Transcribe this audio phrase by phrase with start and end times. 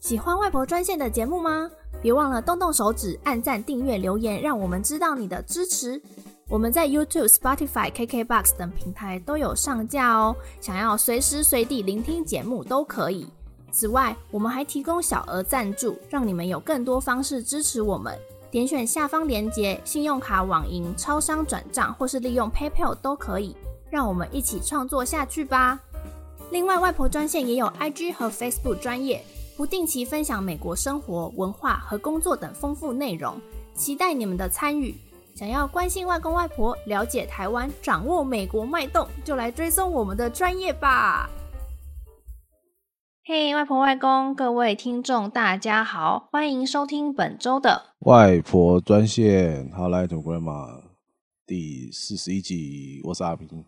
[0.00, 1.68] 喜欢外婆专线的节目吗？
[2.00, 6.00] 别忘了动动手指，按赞、订阅、留言，让我们知道你的支持。
[6.48, 13.26] 我们在 YouTube、Spotify、KKBox 等平台都有上架哦，想要随时随地聆听节目都可以。
[13.72, 18.16] 此外，我们还提供小额赞助，让你们有更多方式支持我们。
[18.50, 23.54] 点选下方链接，信用卡、网银、超商转账，或是利用 PayPal 都可以。
[23.90, 25.78] 让我们一起创作下去吧！
[26.50, 29.22] 另外，外婆专线也有 IG 和 Facebook 专业。
[29.58, 33.34] 不定期分享美国生活、文化和工作等丰富内容，
[33.74, 34.94] 期待你们的参与。
[35.34, 41.28] 想要关心外公外婆、了解台湾、掌握美国脉动，就来追踪我们的专业吧。
[43.24, 49.68] 嘿，外婆外公，各位听众，大家好，欢迎收听本周的外婆专线。
[49.70, 50.82] To Grandma，
[51.44, 53.00] 第四十一集。
[53.02, 53.64] 我是阿平，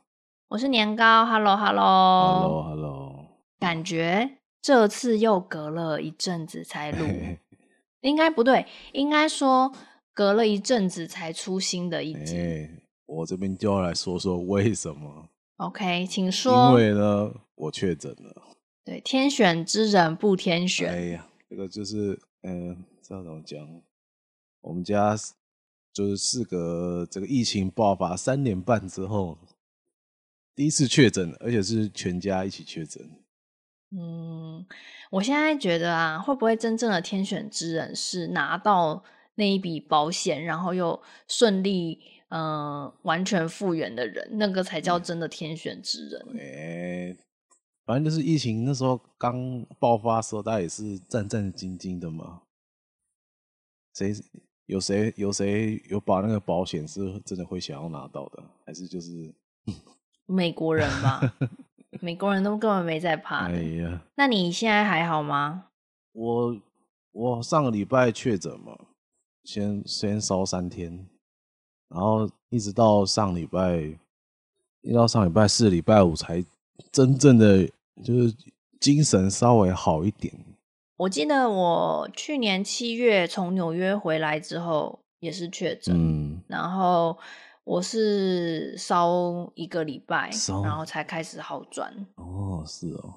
[0.51, 1.27] 我是年糕。
[1.27, 2.43] Hello，Hello，Hello，Hello。
[2.43, 3.27] Hello, hello.
[3.59, 4.37] 感觉。
[4.63, 7.07] 这次又隔了一阵子才录，
[8.03, 9.73] 应该不对，应该说
[10.13, 12.37] 隔了一阵子才出新的一集。
[12.37, 12.71] 欸，
[13.07, 15.29] 我这边就要来说说为什么。
[15.57, 16.71] OK，请说。
[16.71, 18.43] 因为呢，我确诊了。
[18.85, 20.91] 对，天选之人不天选。
[20.91, 23.83] 哎呀，这个就是，嗯、呃，这样怎么讲？
[24.63, 25.17] 我们家
[25.93, 29.39] 就是事隔这个疫情爆发三年半之后，
[30.55, 33.09] 第一次确诊，而且是全家一起确诊。
[33.93, 34.65] 嗯，
[35.11, 39.03] 我现在觉得啊，会不会真正的天选之人是拿到
[39.35, 46.27] 那一笔保险，然后又顺利嗯、呃、完全复原的人，那个才叫真的天选之人？
[46.39, 47.17] 哎、欸，
[47.85, 52.43] 反正就是疫情那时候刚爆发的时候，大家也是战战兢兢的嘛。
[53.95, 54.13] 谁
[54.67, 59.35] 有谁有谁有把那个保险是真的会想要拿到的，还是就是
[60.27, 61.21] 美国人吧？
[62.01, 63.47] 美国人都根本没在怕。
[63.49, 63.53] 哎
[63.83, 65.65] 呀，那你现在还好吗？
[66.13, 66.57] 我
[67.13, 68.79] 我上个礼拜确诊嘛，
[69.45, 71.07] 先先烧三天，
[71.89, 73.77] 然后一直到上礼拜，
[74.83, 76.45] 一直到上礼拜四、礼拜五才
[76.93, 77.67] 真正的
[78.05, 78.35] 就是
[78.79, 80.33] 精神稍微好一点。
[80.97, 87.19] 我记得我去年七月从纽约回来之后也是确诊，嗯，然后。
[87.65, 90.31] 我是烧一个礼拜，
[90.65, 92.07] 然后才开始好转。
[92.17, 93.15] 哦，是哦，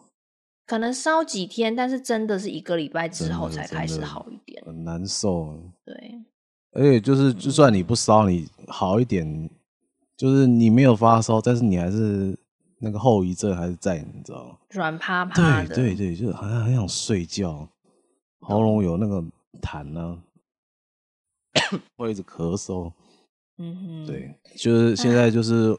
[0.65, 5.57] 可能烧几天，但是真的是一个礼拜之后才开始好一点，很难受。
[5.85, 6.21] 对，
[6.71, 9.49] 而且就是，就算你不烧，你好一点，
[10.15, 12.37] 就是你没有发烧，但是你还是
[12.79, 14.57] 那个后遗症还是在，你知道吗？
[14.69, 17.67] 软趴趴的，对对对，就是好像很想睡觉，
[18.39, 19.23] 喉咙有那个
[19.61, 20.21] 痰呢，
[21.97, 22.91] 会一直咳嗽。
[23.57, 25.77] 嗯哼，对，就是现在就是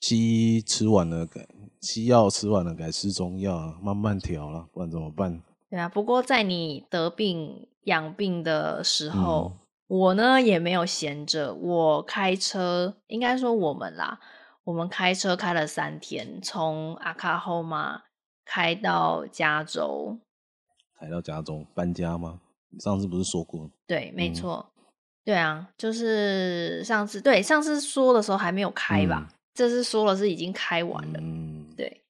[0.00, 1.46] 西医吃完了改
[1.80, 5.40] 西药吃完了改吃中药，慢慢调了，不然怎么办？
[5.70, 14.18] 对啊，不过在你得病养病的时候，嗯、我呢也没有闲着，我开车，应该说我们啦，
[14.64, 18.02] 我们开车开了三天，从阿卡后马
[18.44, 20.18] 开到加州，
[20.98, 22.40] 开到加州搬家吗？
[22.70, 23.70] 你上次不是说过？
[23.86, 24.66] 对，没错。
[24.68, 24.73] 嗯
[25.24, 29.26] 对啊，就是上次对上次说的时候还没有开吧？
[29.26, 31.18] 嗯、这次说了是已经开完了。
[31.18, 32.02] 嗯，对，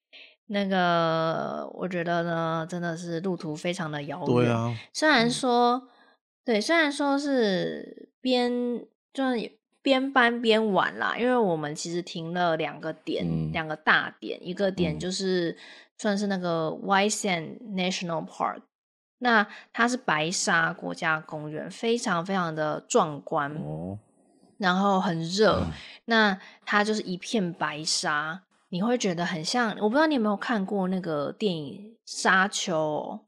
[0.47, 4.27] 那个我觉得呢，真的是路途非常的遥远。
[4.27, 5.89] 对啊，虽然说，嗯、
[6.45, 15.57] 对，虽然说是边就是边搬边玩啦，因为我们其实停了两个点，嗯、两个大点，一个点就是
[15.99, 18.63] 算是那个 Sand National Park。
[19.19, 23.99] 那它是白沙国家公园，非常非常的壮观，哦、
[24.59, 25.61] 然后很热。
[25.61, 25.73] 嗯、
[26.07, 29.71] 那它就是一片白沙，你会觉得很像。
[29.81, 33.21] 我不知道你有没有看过那个电影《沙丘》？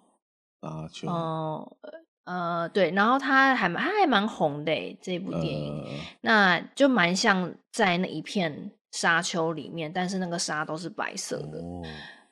[0.67, 1.09] 沙丘。
[1.09, 1.77] 哦、
[2.25, 2.91] 呃，呃，对。
[2.91, 5.91] 然后它还蛮，它还蛮红的这部电影，呃、
[6.23, 11.59] 那就蛮像在那一片沙丘里面，但是那个沙都是白色的。
[11.59, 11.83] 哦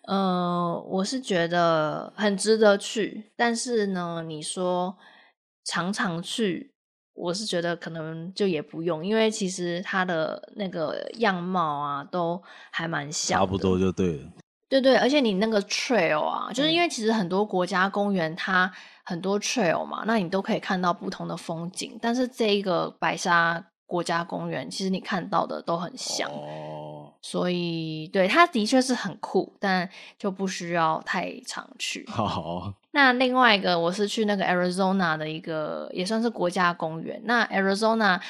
[0.06, 4.96] 呃，我是觉得很值得去，但是呢，你说
[5.64, 6.75] 常常去，
[7.14, 14.31] 我是觉得可能就也不用，因为其实它的那个样貌啊，都还蛮像，差不多就对了。
[14.69, 18.70] 对对，而且你那个 trail 啊，就是因为其实很多国家公园它
[19.05, 26.31] 很多 trail 嘛，那你都可以看到不同的风景，但是这一个白沙国家公园，其实你看到的都很像。
[26.31, 29.88] 哦所以，对，它的确是很酷，但
[30.19, 32.04] 就不需要太常去。
[32.06, 37.19] 好， 那另外一个，我是去那个 Arizona 的一个，也算是国家公园。
[37.25, 38.20] 那 Arizona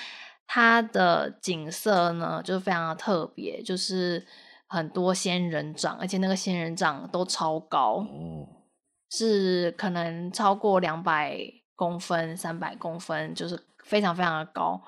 [0.46, 4.24] 它的景色呢，就非常的特别，就是
[4.68, 8.06] 很多仙人掌，而且那个仙人掌都超高。
[8.08, 8.46] 哦
[9.10, 11.38] 是可能超过两百
[11.76, 14.80] 公分、三百公分，就是非常非常的高。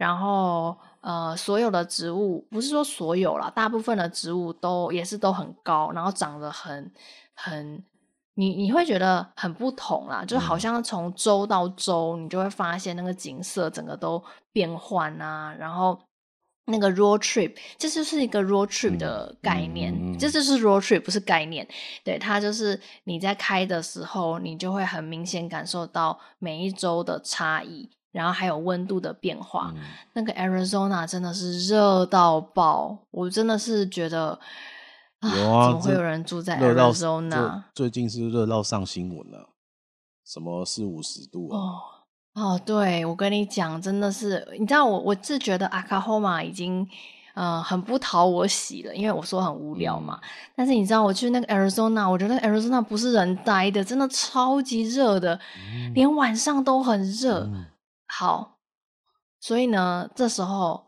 [0.00, 6.90] 然后呃，所有的植物不是说所有啦，大部分的植物都也是都很高，然后长得很
[7.34, 7.84] 很。
[8.34, 15.54] 你你会觉得很不同啦，就好像从州到州，你就会发现那个景色整个都变换啊。
[15.58, 16.00] 然后
[16.66, 21.68] 那个 road trip，这就是一个 road trip 的概念，嗯嗯嗯、这就是 road trip，不是概念。
[22.02, 29.72] 对，它就是你在开的时候，你就会很明显感受到每一周的差异，然后还有温度的变化。
[29.76, 29.82] 嗯、
[30.14, 34.38] 那个 Arizona 真的是热到爆，我真的是觉得。
[35.22, 37.64] 有啊，怎么会有人住在 Arizona？
[37.74, 39.50] 最近是热到上新闻了，
[40.24, 41.58] 什么四五十度啊？
[41.58, 41.80] 哦
[42.32, 46.88] 哦，对，我跟你讲，真的是，你知道我我是觉得 Oklahoma 已经
[47.34, 50.18] 呃很不讨我喜了，因为我说很无聊嘛。
[50.22, 55.38] 嗯、但是你知道我去那个 Arizona，我觉得 Arizona 不是人待的，真的超级热的，
[55.74, 57.40] 嗯、连晚上都很热。
[57.40, 57.66] 嗯、
[58.10, 58.58] 好，
[59.38, 60.84] 所以呢，这时候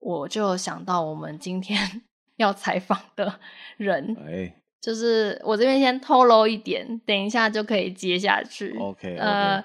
[0.00, 2.02] 我就想到我们今天。
[2.38, 3.40] 要采访的
[3.78, 8.78] 人，哎、就是我这边先透露一点，等一下就可以接下去。
[8.78, 9.18] OK，, okay.
[9.18, 9.64] 呃，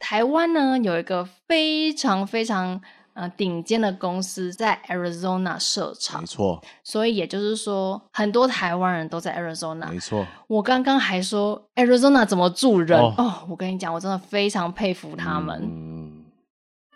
[0.00, 2.82] 台湾呢有一个非常非常
[3.14, 6.62] 呃顶尖的公司在 Arizona 设厂，没错。
[6.84, 10.26] 所以也就是说，很多台湾人都在 Arizona，没错。
[10.46, 15.60] 我刚刚还说 Arizona 怎么住人哦，哦，我跟你讲，我真的非常佩服他们。
[15.64, 16.24] 嗯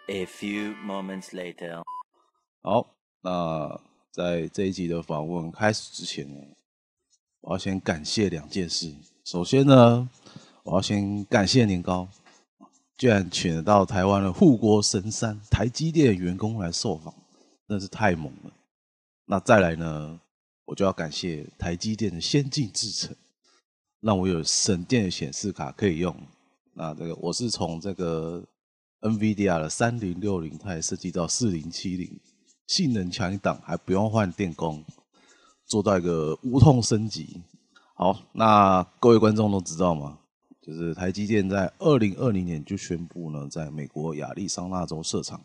[0.08, 1.82] ，A few moments later，
[2.62, 2.86] 好，
[3.22, 3.80] 那。
[4.10, 6.40] 在这一集的访问开始之前呢，
[7.42, 8.92] 我要先感谢两件事。
[9.24, 10.08] 首先呢，
[10.64, 12.08] 我要先感谢年糕，
[12.98, 17.14] 居然请得到台湾的护国神山台积电员工来受访，
[17.68, 18.52] 真是太猛了。
[19.24, 20.20] 那再来呢，
[20.64, 23.14] 我就要感谢台积电的先进制程，
[24.00, 26.14] 让我有省电的显示卡可以用。
[26.74, 28.44] 那这个我是从这个
[29.02, 32.20] NVIDIA 的三零六零，它也设计到四零七零。
[32.66, 34.84] 性能强一档，还不用换电工，
[35.64, 37.42] 做到一个无痛升级。
[37.94, 40.18] 好，那各位观众都知道吗？
[40.68, 45.42] 就是台积电在二零二零年就宣布呢，在美国亚利桑那州设厂，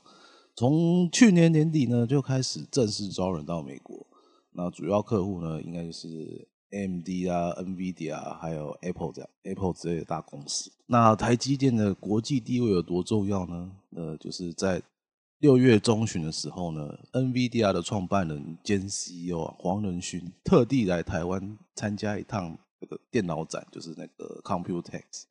[0.53, 4.05] 从去年年底呢就开始正式招人到美国。
[4.51, 10.69] 那主要客户呢，应该就是 AMD 啊、NVIDIA 啊，还有 Apple 这样 Apple 之类的大公司。
[10.87, 13.71] 那台积电的国际地位有多重要呢？
[13.95, 14.81] 呃，就是在
[15.39, 25.23] 六月中旬的时候呢，NVIDIA 的创办人兼 CEO 啊黄仁勋特地来台湾参加一趟那个电脑展，就是那个 Computex，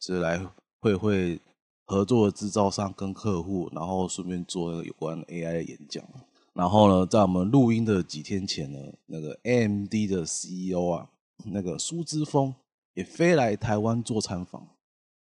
[0.00, 0.44] 是来
[0.80, 1.40] 会会
[1.84, 6.04] 合作的制造商跟客户，然后顺便做那个有关 AI 的演讲。
[6.52, 11.08] 然后呢，在我们录音的几天前呢，那个 AMD 的 CEO 啊，
[11.44, 12.52] 那个苏之峰
[12.94, 14.66] 也飞来台湾做参访，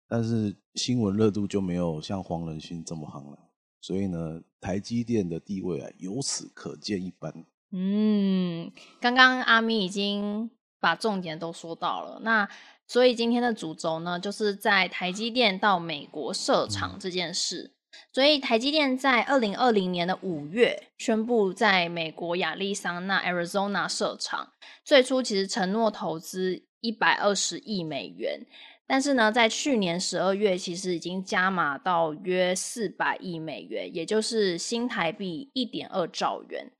[0.08, 3.38] 但是新闻热度就没有像黄仁勋这么夯了。
[3.82, 7.44] 所以呢，台积电的地位啊，由此可见一斑。
[7.72, 12.20] 嗯，刚刚阿咪已经把重点都说到了。
[12.22, 12.48] 那
[12.86, 17.70] 所以今天的主轴呢，就是在台积电到美国设厂这件事。
[17.72, 17.72] 嗯、
[18.12, 24.52] 所以台积电在二零二零年的五月宣布在美国亚利桑那 （Arizona） 设厂，
[24.84, 28.46] 最初其实承诺投资一百二十亿美元。
[28.86, 36.72] 但是呢，在去年十二月，其实已经加码到约四百亿美元，也就是新台币一点二兆元。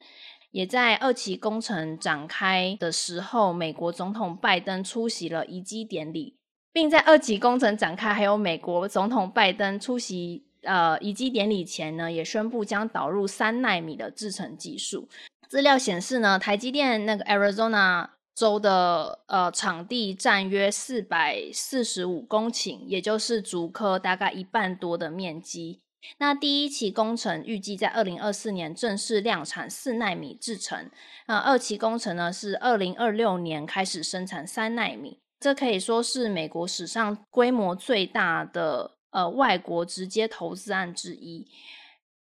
[0.50, 6.36] 也在二期工程展开的时候，美国总统拜登出席了移机典礼，
[6.72, 15.08] 并在二期工程展开还有美国总统拜登出席呃移机典礼前呢，也宣布将导入三纳米的制程技术。
[15.48, 18.10] 资料显示呢，台积电那个 Arizona。
[18.32, 25.82] 州的呃场地占约四百四十五公顷，也就是竹科大概一半多的面积。
[26.18, 30.90] 那第一期工程预计在二零二四年正式量产四纳米制程，
[31.26, 35.18] 那二期工程呢是二零二六年开始生产三纳米。
[35.38, 41.46] 这可以说是美国史上规模最大的呃外国直接投资案之一。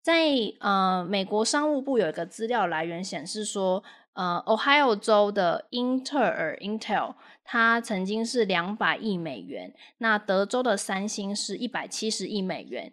[0.02, 0.28] 在
[0.60, 3.82] 呃美国商务部有一个资料来源显示说。
[4.14, 7.14] 呃，Ohio 州的英特尔 Intel，
[7.44, 12.92] 它曾经是两百亿美元，那德州的三星是一百七十亿美元，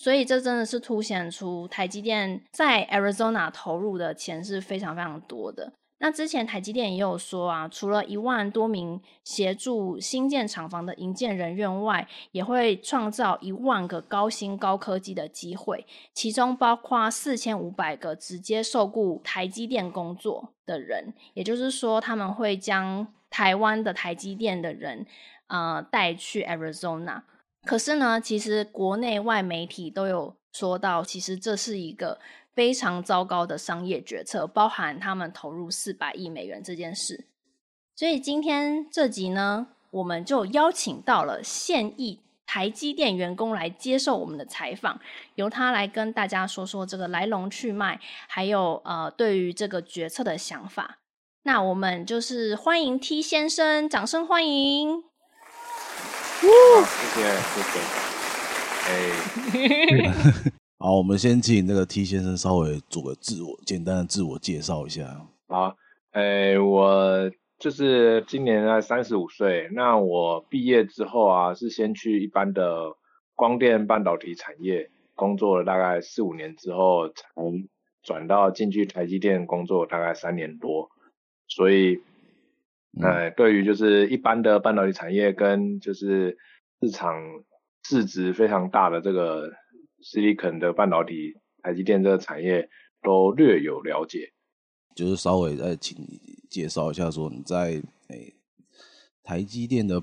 [0.00, 5.74] 所以这真的是凸显出台积电在 Arizona 投入的钱是非常非常多的。
[5.98, 25.06] 那之前台积电也有说啊，除了一万多名协助新建厂房的营建人员外，也会创造一万个高薪高科技的机会，其中包括四千五百个直接受雇台积电工作的人，也就是说，他们会将台湾的台积电的人，
[25.48, 27.20] 呃带去 Arizona。
[27.66, 32.18] 可是呢，其实国内外媒体都有说到，其实这是一个
[32.54, 37.26] 非常糟糕的商业决策，包含他们投入四百亿美元这件事。
[37.94, 44.98] 所以今天这集呢，我们就邀请到了现役台积电员工来接受我们的采访，
[45.34, 50.98] 由他来跟大家说说这个来龙去脉，还有呃对于这个决策的想法。
[51.42, 55.09] 那我们就是欢迎 T 先生，掌声欢迎。
[56.40, 56.46] 谢
[57.14, 57.20] 谢
[57.52, 57.74] 谢谢。
[58.88, 58.90] 哎，
[60.80, 65.04] 好，我们先请那个 T 先生稍微做个自我简单的自我介绍一下。
[65.48, 65.76] 好，
[66.12, 69.68] 哎，我就是今年才三十五岁。
[69.72, 72.96] 那我毕业之后啊，是先去一般的
[73.34, 77.24] 光电半导体产业工作了大概四五年之后，才
[78.02, 80.88] 转到进去台积电工作大概三年多。
[81.46, 82.00] 所以。
[83.00, 86.36] 呃、嗯，对于就是一般的半导体产业跟就是
[86.80, 87.14] 市场
[87.84, 89.52] 市值非常大的这个
[90.02, 92.68] Silicon 的半导体，台积电这个产业
[93.00, 94.32] 都略有了解。
[94.96, 96.20] 就是稍微再请你
[96.50, 98.34] 介绍一下，说你在诶、欸、
[99.22, 100.02] 台积电的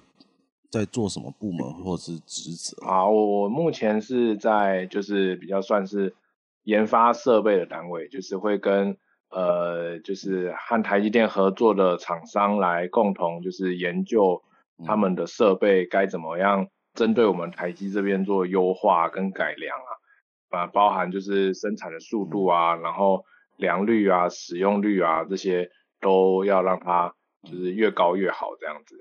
[0.71, 2.85] 在做什么部门或者是职责？
[2.85, 6.15] 好，我目前是在就是比较算是
[6.63, 8.97] 研发设备的单位，就是会跟。
[9.29, 14.41] 呃，就是和台积电合作的厂商来共同就是研究
[14.85, 23.25] 他们的设备该怎么样针对我们台积这边做优化跟改良啊，啊，包含就是生产的速度啊，然后
[23.57, 25.69] 良率啊、使用率啊这些
[25.99, 28.95] 都要让它就是越高越好这样子。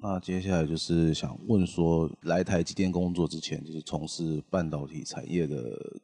[0.00, 5.56] 那接下来就是想问说，来台积电工作之前，就是从事半导体产业的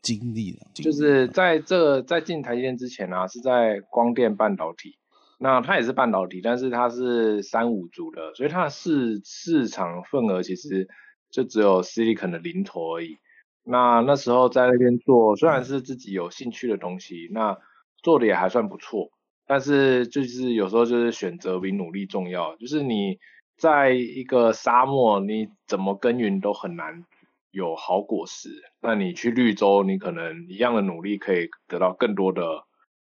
[0.02, 0.58] 经历呢？
[0.74, 4.98] 就是在这个在进台积电之前呢、啊，是在光电半导体，
[5.38, 10.88] 那它也是半导体，但是它是三五族的，所以它的市市场份额其实
[11.30, 13.18] 就只有 Silicon 的零头而已。
[13.62, 17.56] 那那时候在那边做，虽然是自己有兴趣的东西，那
[18.02, 19.10] 做的也还算不错，
[19.46, 23.20] 但是就是有时候就是选择比努力重要，就是你。
[23.56, 27.04] 在一个沙漠，你怎么耕耘都很难
[27.50, 28.50] 有好果实。
[28.80, 32.64] 那你去绿洲，你可能一样的努力可以得到更多的、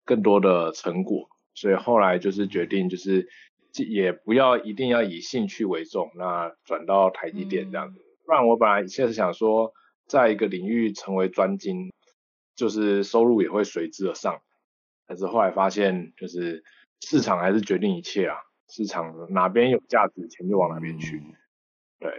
[0.05, 1.29] 更多的成果。
[1.55, 3.29] 所以后来就是决定，就是
[3.89, 8.01] 也不要一定要以兴趣为重，那转到台积电这样子。
[8.25, 9.73] 不然我本来现在是想说，
[10.07, 11.93] 在一个领域成为专精，
[12.57, 14.41] 就是收入也会随之而上。
[15.07, 16.65] 但是后来发现，就是
[17.01, 18.37] 市场还是决定一切啊。
[18.75, 21.23] 市场哪边有价值，钱就往哪边去。
[22.01, 22.11] 对，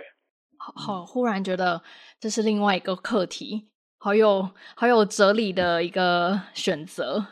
[0.56, 1.82] 好，好，忽然觉得
[2.20, 7.26] 这是另外一个课题，好有好有哲理的一个选择。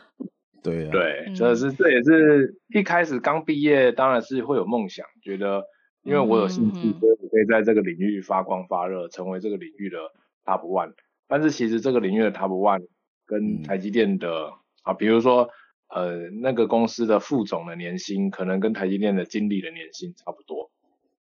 [0.60, 5.62] 对、啊、对，这是这也是一开始刚毕业，当然是会有梦想，觉得
[6.02, 9.98] 因为我有兴趣，所以我可以在这个领域发光发热，成为这个领域的
[10.44, 10.92] top one。
[11.28, 12.84] 但是其实这个领域的 top one
[13.24, 14.52] 跟台积电的、嗯、
[14.82, 15.48] 啊，比如说。
[15.94, 20.70] 呃，那个公司的副总的年薪可能跟台积电的经理的年薪差不多，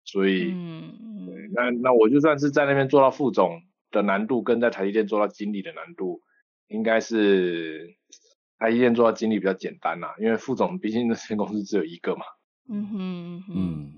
[0.04, 3.62] 所以，嗯，对，那那我就算是在那边做到副总
[3.92, 6.22] 的难度，跟在台积电做到经理的难度，
[6.66, 7.94] 应该是
[8.58, 12.22] 台积电做到经理比较简单啦，因为副总毕竟那间公司只有一个嘛。
[12.68, 13.92] 嗯哼，嗯哼，嗯，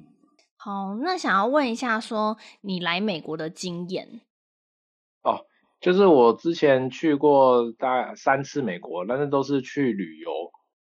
[0.59, 4.21] 好，那想要问一下，说你来美国的经验。
[5.23, 5.47] 哦。
[5.81, 10.31] 就是我之前去过大概三次美国，但是都是去旅游。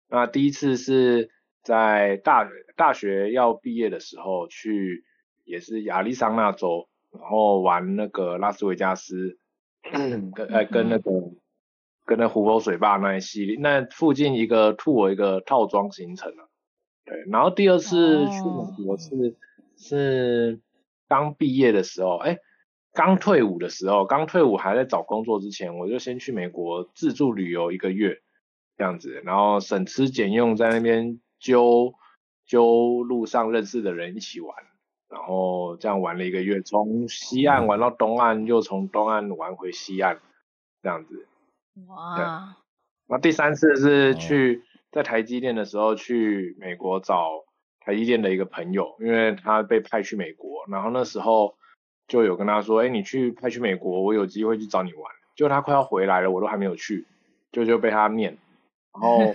[0.08, 1.30] 那第一次是
[1.64, 5.02] 在大大学要毕业的时候去，
[5.42, 9.36] 也是亚利桑那州，然后玩那个拉斯维加斯，
[10.32, 11.10] 跟呃跟那个
[12.04, 16.46] 跟那湖泊水坝那一系列，那附近一个 tour 一个套装行程啊。
[17.04, 19.34] 对，然后第二次去美国是、oh.
[19.76, 20.60] 是
[21.08, 22.38] 刚毕业的时候，哎。
[22.94, 28.22] 刚退伍的时候，刚退伍还在找工作之前，我就先去美国自助旅游一个月，
[28.76, 31.92] 这样子，然后省吃俭用在那边揪
[32.46, 34.54] 揪路上认识的人一起玩，
[35.08, 40.20] 然后这样玩了一个月，从西岸玩到东岸，又从东岸玩回西岸，
[40.80, 41.26] 这样子。
[41.88, 42.56] 哇！
[43.08, 47.44] 那第三次是去在台积电的时候去美国找
[47.80, 51.56] 台积电的一个朋友，因为他被派去美国，然后那时候。
[52.06, 55.02] 就有跟他说，哎、欸，你去派去美国，我有机会去找你玩。
[55.34, 57.06] 就他快要回来了，我都还没有去，
[57.50, 58.38] 就就被他念。
[58.92, 59.32] 然后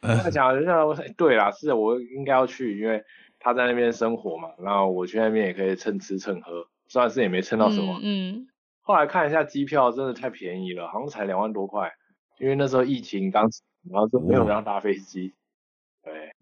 [0.00, 3.04] 他讲，就像我说，对啦，是我应该要去，因为
[3.38, 4.48] 他在那边生活嘛。
[4.58, 7.98] 然后我去那边也可以蹭吃蹭喝，虽然是也没蹭到什么。
[8.02, 8.36] 嗯。
[8.36, 8.46] 嗯
[8.82, 11.92] 后来看一下机票，真的太便宜了，好像才两万多块。
[12.38, 13.50] 因为那时候疫情刚，
[13.90, 15.34] 然后就没有人要搭飞机。
[16.02, 16.32] 对。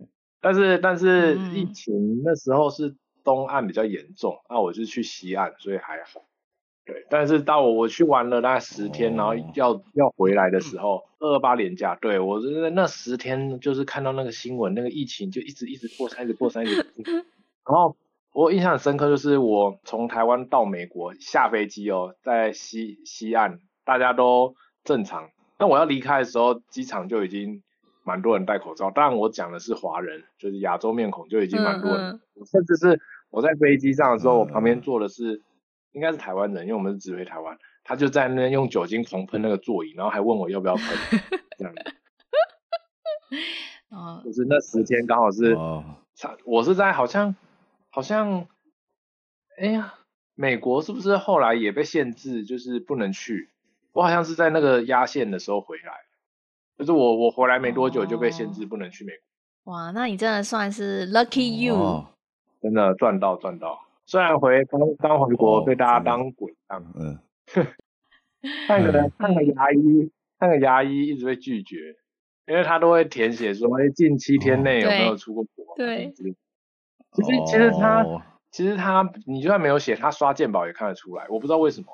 [0.40, 2.94] 但是但是疫情那时候是。
[3.28, 6.22] 东岸比较严重，那我就去西岸，所以还好。
[6.86, 17.04] 对，但是到我我去玩了大概十天，然后要要回来的时候，二二八连假，对我是那十天就是看到那个新闻，那个疫情就一直一直扩散，一直扩散，一直破。
[17.68, 17.94] 然后
[18.32, 27.62] 我印象很深刻，就是我从台湾到美国下飞机哦，在西西岸大家都正常，但我要离开的时候，机场就已经
[28.02, 28.90] 蛮多人戴口罩。
[28.90, 32.98] 当然我讲的是华人，就是亚洲面孔就已经蛮多人，嗯嗯甚至是
[33.30, 35.42] 我在飞机上的时候，我旁边坐的是。
[35.92, 40.84] 应该是台湾人，因为我们是直飞台湾，他就在那边用酒精狂喷那个座椅，然后还问我要不要喷，
[41.56, 41.82] 这样子。
[43.90, 45.56] 哦，就是那十天刚好是，
[46.44, 47.34] 我是在好像
[47.88, 48.46] 好像，
[49.58, 49.94] 哎呀，
[50.34, 53.48] 美国是不是后来也被限制，就是不能去？
[53.92, 55.92] 我好像是在那个压线的时候回来，
[56.76, 59.12] 就是我我回来没多久就被限制不能去美
[59.64, 59.72] 国。
[59.72, 62.04] 哇，那你真的算是 lucky you，
[62.60, 63.80] 真的赚到赚到。
[64.06, 67.18] 虽然回刚刚回国被大家当鬼当，嗯，
[68.66, 71.94] 看个看个牙医，看个牙医一直被拒绝，
[72.46, 75.76] 因为他都会填写说，哎，近七天内有没有出过国？
[75.76, 76.22] 对，其
[77.22, 78.04] 实其实他
[78.50, 81.86] 其实他你就算没有写，他刷健保也看得出来，我不知道为什么。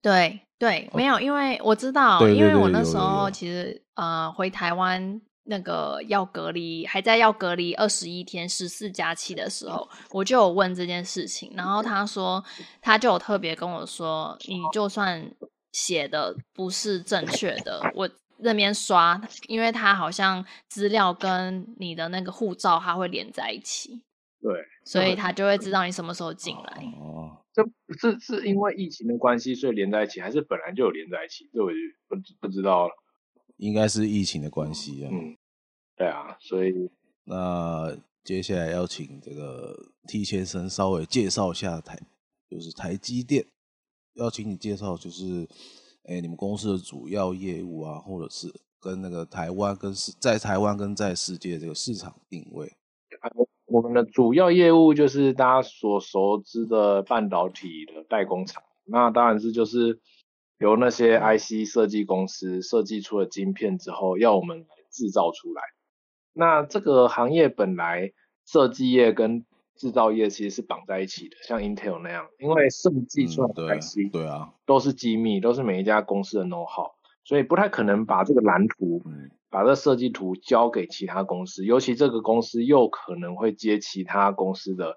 [0.00, 5.20] 对对，没有，因为我知道，因为我那时候其实呃回台湾。
[5.50, 12.44] 那个要隔离，还在要隔离二十一天十四加七的时候， 我就有问这件事情，然后他说，
[12.82, 15.30] 他就有特别跟我说，你就算
[15.72, 24.02] 写的不是正确的，我那边刷，因为他好像资料跟你的那个护照，他会连在一起，
[24.42, 24.52] 对，
[24.84, 26.84] 所以他就会知道你什么时候进来。
[27.00, 27.64] 哦，这
[27.98, 31.48] 是是因为疫情的关系，所以连在一起，还是本来就有连在一起？
[31.54, 31.76] 这我就
[32.06, 32.92] 不不知道了。
[33.58, 35.10] 应该是疫情的关系啊。
[35.12, 35.36] 嗯，
[35.96, 36.90] 对啊，所以
[37.24, 42.00] 那接下来要请这个 T 先生稍微介绍一下台，
[42.48, 43.44] 就是台积电，
[44.14, 45.46] 要请你介绍就是，
[46.04, 52.72] 哎、欸，你们公司的主要业务啊，或者是跟那个台湾跟世在台湾跟在世界这个市场定位。
[53.66, 60.00] 我们的主要业务就是大家所熟知的半导体的代工厂，那当然是就是。
[60.58, 65.62] 由那些 IC 设计公司设计出了晶片之后，要我们来制造出来。
[66.32, 68.12] 那这个行业本来
[68.44, 69.44] 设计业跟
[69.76, 76.90] 制造业其实是绑在一起的，像 Intel 那样，因为设计出来的 IC 对啊，都是机密，都是每一家公司的 know-how，
[77.24, 79.02] 所以不太可能把这个蓝图、
[79.50, 84.96] 把这个设计图交给其他公司，尤其这个公司又可能会接其他公司的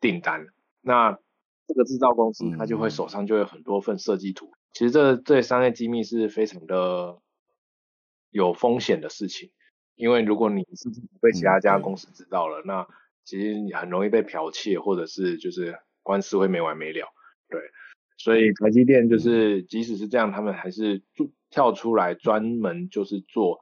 [0.00, 0.46] 订单，
[0.80, 1.18] 那
[1.66, 4.52] 这个制造公司它就会手上就有很多份设计图。
[4.72, 7.18] 其实这这商业机密是非常的
[8.30, 9.50] 有风险的事情，
[9.96, 10.88] 因为如果你是
[11.20, 12.88] 被其他家公司知道了，嗯、那
[13.24, 17.08] 其实你很容易被剽窃，或者是就是官司会没完没了。
[17.48, 17.60] 对，
[18.18, 21.02] 所以台积电就是即使是这样，他们还是
[21.50, 23.60] 跳出来专门就是做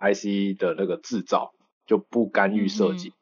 [0.00, 1.54] IC 的那个制造，
[1.86, 3.08] 就不干预设计。
[3.08, 3.14] 嗯、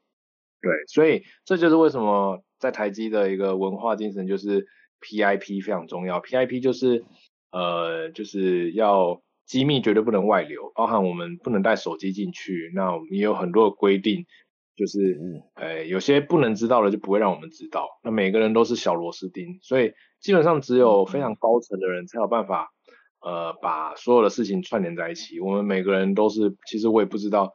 [0.63, 4.67] 对，所以这就是为什么在台积的一个文化精神就是。
[5.07, 7.05] PIP 非常重要，PIP 就是
[7.53, 12.73] 呃就是要机密绝对不能外流，包含我们不能带手机进去。
[12.75, 14.27] 那我们也有很多的规定，
[14.75, 15.17] 就是
[15.55, 17.89] 呃有些不能知道的就不会让我们知道。
[18.03, 22.73] 那每个人都是小螺丝钉，所以基本上只有非常高层的人才有办法
[23.21, 25.39] 呃把所有的事情串联在一起。
[25.39, 27.53] 我们每个人都是，其实我也不知道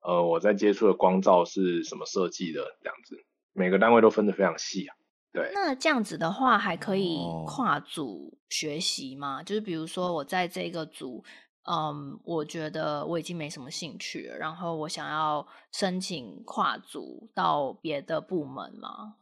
[0.00, 3.18] 呃我在接触的光照是什么设计的这样子，
[3.52, 4.95] 每个单位都分得非常细啊。
[5.36, 9.40] 对，那这样子的话，还可以跨组学习吗？
[9.40, 11.22] 哦、就是比如说，我在这个组，
[11.70, 19.16] 嗯，我觉得我已经没什么兴趣了，然后我想要申请跨组到别的部门吗？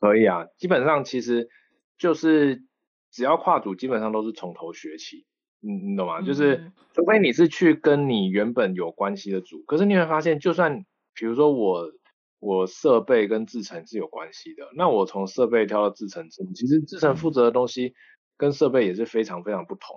[0.00, 1.48] 可以啊，基本上其实
[1.96, 2.64] 就是
[3.12, 5.24] 只要跨组，基本上都是从头学起，
[5.60, 6.18] 你你懂吗？
[6.18, 11.92] 嗯、就是除非你是去跟你原本有关系的组，可是你会发现，就算比如说我。
[12.40, 17.94] 我设备跟制程是有关系的，那我从设备跳到制程之后，其实制程负责的东西
[18.36, 19.96] 跟设备也是非常非常不同。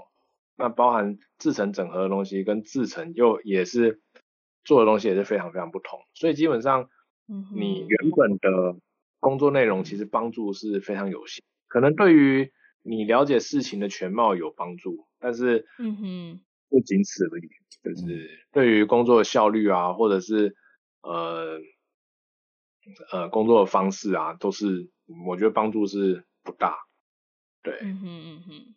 [0.58, 4.02] 那包含制程整合的东西跟制程又也是
[4.64, 6.00] 做的东西也是非常非常不同。
[6.16, 6.90] 所以基本上，
[7.54, 8.76] 你原本的
[9.20, 12.52] 工作内容其实帮助是非常有限，可能对于
[12.82, 17.50] 你了解事情的全貌有帮助，但是嗯哼，不仅此而已，
[17.84, 20.56] 就是对于工作的效率啊，或者是
[21.04, 21.60] 呃。
[23.12, 24.90] 呃，工作的方式啊，都是
[25.28, 26.76] 我觉得帮助是不大。
[27.64, 28.76] 对，嗯哼嗯哼。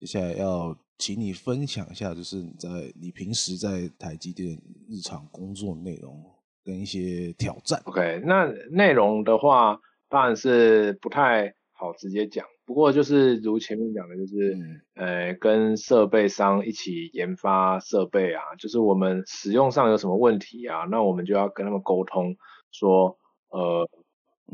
[0.00, 2.68] 接下来要请你分享一下，就是你在
[3.00, 6.24] 你平时在台积电日常工作内容，
[6.64, 7.80] 跟一些挑战。
[7.84, 12.46] OK，那内容的话，当然是不太好直接讲。
[12.64, 22.36] 不过就是如前面讲的，就是、嗯、呃，跟设备商一起研发设备啊，就是我们使用上有什么问题啊，那我们就要跟他们沟通，
[22.70, 23.18] 说，
[23.50, 23.88] 呃，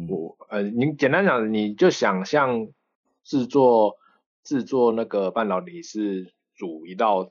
[0.09, 2.68] 我呃，你简单讲，你就想象
[3.22, 3.96] 制作
[4.42, 7.30] 制作那个半导体是煮一道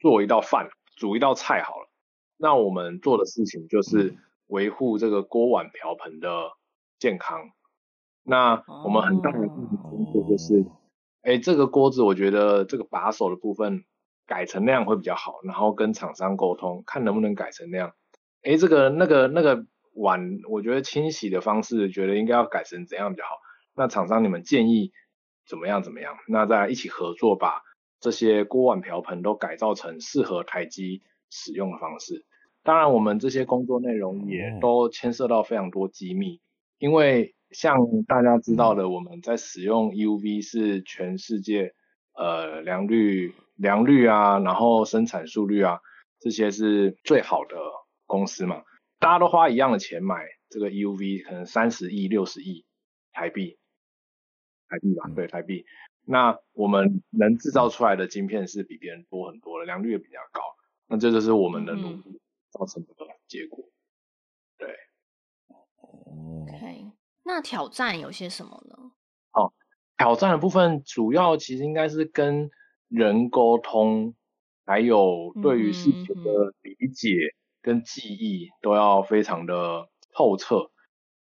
[0.00, 1.88] 做一道饭，煮一道菜好了，
[2.36, 4.16] 那我们做的事情就是
[4.46, 6.52] 维护这个锅碗瓢盆的
[6.98, 7.50] 健康。
[8.28, 10.62] 那我们很大的工作就是，
[11.22, 11.36] 哎、oh.
[11.36, 13.84] 欸，这个锅子我觉得这个把手的部分
[14.26, 17.94] 改成那样会比较好，然后跟厂商沟通，看能不能改成那样。
[18.42, 19.64] 哎、欸，这个那个那个
[19.96, 23.30] 碗，我觉得清洗的方式觉得应该要改成怎样比较好。
[23.74, 24.92] 那厂商你们建议
[25.46, 26.16] 怎么样怎么样？
[26.28, 27.62] 那再来一起合作，把
[28.00, 32.24] 这些锅碗瓢盆都改造成适合台积使用的方式。
[32.62, 36.40] 当然，我们这些工作内容也都牵涉到非常多机密，
[36.78, 37.34] 因为。
[37.52, 37.78] 像
[38.08, 41.74] 大家知道的，我们在使用 EUV 是全世界
[42.12, 45.78] 呃良率良率啊，然后生产速率啊，
[46.18, 47.56] 这些是最好的
[48.04, 48.64] 公司嘛。
[48.98, 52.64] 大家都花一样的钱买这个 EUV，可能三十亿、六十亿
[53.12, 53.58] 台币，
[54.68, 55.64] 台币吧，对，台币。
[56.08, 60.40] 那我们能制造出来的晶片是比别人多很多的，良率也比较高。
[60.86, 62.94] 那这就是我们的努力造成的
[63.26, 63.68] 结果。
[64.56, 64.68] 对。
[65.48, 66.92] OK。
[67.24, 68.92] 那挑战有些什么呢？
[69.32, 69.52] 哦，
[69.98, 72.50] 挑战的部分主要其实应该是跟
[72.88, 74.14] 人沟通，
[74.64, 77.34] 还有对于事情的理解
[77.66, 80.70] 跟记忆都要非常的透彻。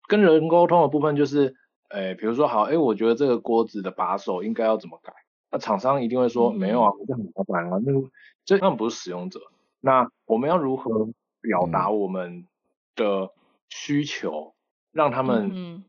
[0.09, 1.55] 跟人沟通的部分就是，
[1.91, 5.13] 诶，比如说好，诶，我觉得这个锅子的把手应该要怎么改？
[5.51, 7.93] 那厂商一定会说，嗯、没有啊，这很麻烦啊，那
[8.47, 9.39] 这他们不是使用者。
[9.81, 11.11] 那我们要如何
[11.43, 12.47] 表达我们
[12.97, 13.31] 的
[13.69, 14.55] 需求，
[14.93, 15.85] 让他们、嗯？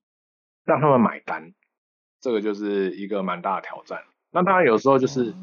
[0.65, 1.53] 让他们买单，
[2.19, 4.03] 这个就是一个蛮大的挑战。
[4.29, 5.33] 那当然有时候就是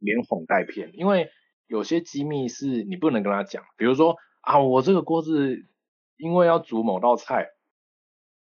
[0.00, 1.30] 连哄带骗，因为
[1.68, 3.62] 有些机密是你不能跟他讲。
[3.76, 4.16] 比如说
[4.48, 5.66] 啊，我这个锅子
[6.16, 7.50] 因为要煮某道菜，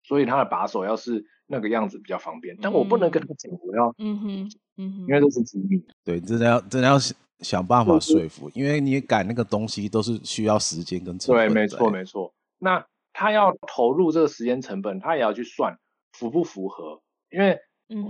[0.04, 5.84] 所以它的把手要是那个样子比较方便，但我不能跟他讲我要，嗯哼，嗯哼，因为这是机密。
[6.06, 11.48] 对，真的要真的要想想办法说服，因为你改那个东西都是需要时间跟成本。
[11.48, 12.34] 对，没错没错。
[12.60, 15.78] 那他要投入这个时间成本，他也要去算。
[16.14, 17.02] 符不符合？
[17.30, 17.60] 因为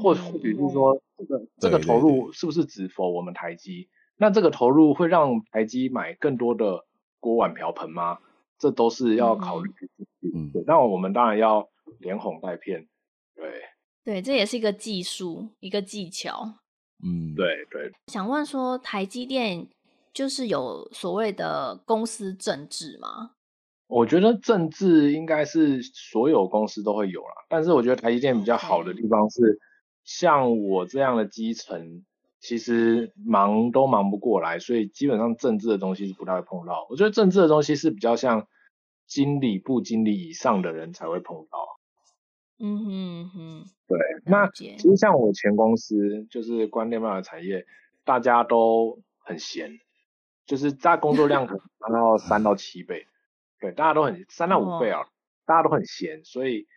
[0.02, 3.90] 或或许是说，这个这个投入是不是只 for 我们台积？
[4.16, 6.86] 那这个投入会让台积买更多的
[7.20, 8.20] 锅碗瓢盆吗？
[8.58, 9.88] 这都是要考虑的。
[10.36, 10.64] 嗯，对。
[10.68, 12.88] 那我们当然要连哄带骗。
[13.36, 13.62] 对
[14.04, 16.56] 对，这也是一个技术，一个技巧。
[17.04, 17.92] 嗯，对对。
[18.08, 19.68] 想问说，台积电
[20.14, 23.32] 就是有所谓的公司政治吗？
[23.88, 29.60] 我觉得政治应该是所有公司都会有啦，但是我觉得台积电比较好的地方是，
[30.04, 32.04] 像我这样的基层，
[32.40, 36.88] 其实忙都忙不过来，所以基本上政治的东西是不太会碰到。
[36.90, 38.48] 我觉得政治的东西是比较像
[39.06, 41.80] 经理部经理以上的人才会碰到。
[42.62, 43.98] 嗯哼嗯哼，对。
[44.26, 47.66] 那其实像我前公司就是关电贸的产业，
[48.04, 49.80] 大家都很闲，
[50.46, 53.06] 就是在工作量可能达到 三到七倍。
[53.62, 55.08] 对，大家都很三到五倍啊，哦、
[55.46, 56.68] 大家都很闲，所以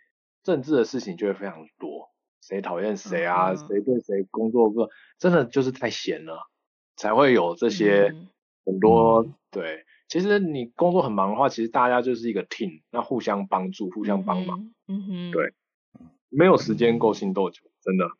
[0.45, 2.12] 政治的事情就会非常多。
[2.43, 3.55] 谁讨厌谁啊？
[3.55, 6.51] 谁、嗯、对谁工作不真的就是太闲了，
[6.97, 8.15] 才会有这些
[8.67, 9.23] 很多。
[9.23, 14.71] 嗯、对，其实你工作很忙的话，其实大家就是一个 team，那互相帮助、互相帮忙。
[14.89, 15.55] 嗯哼，对，
[16.29, 18.11] 没有时间勾心斗角，真的。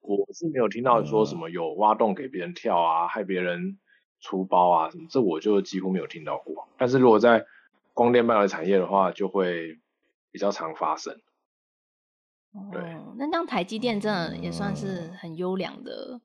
[0.00, 3.78] 我是没有听到说什么有挖洞给别人跳啊，害别人。
[4.20, 6.66] 出包啊什么，这我就几乎没有听到过。
[6.78, 7.44] 但是如果在
[7.92, 9.78] 光电半导体产业的话，就会
[10.30, 11.20] 比较常发生。
[12.72, 16.20] 对，哦、那这样台积电真的也算是很优良的，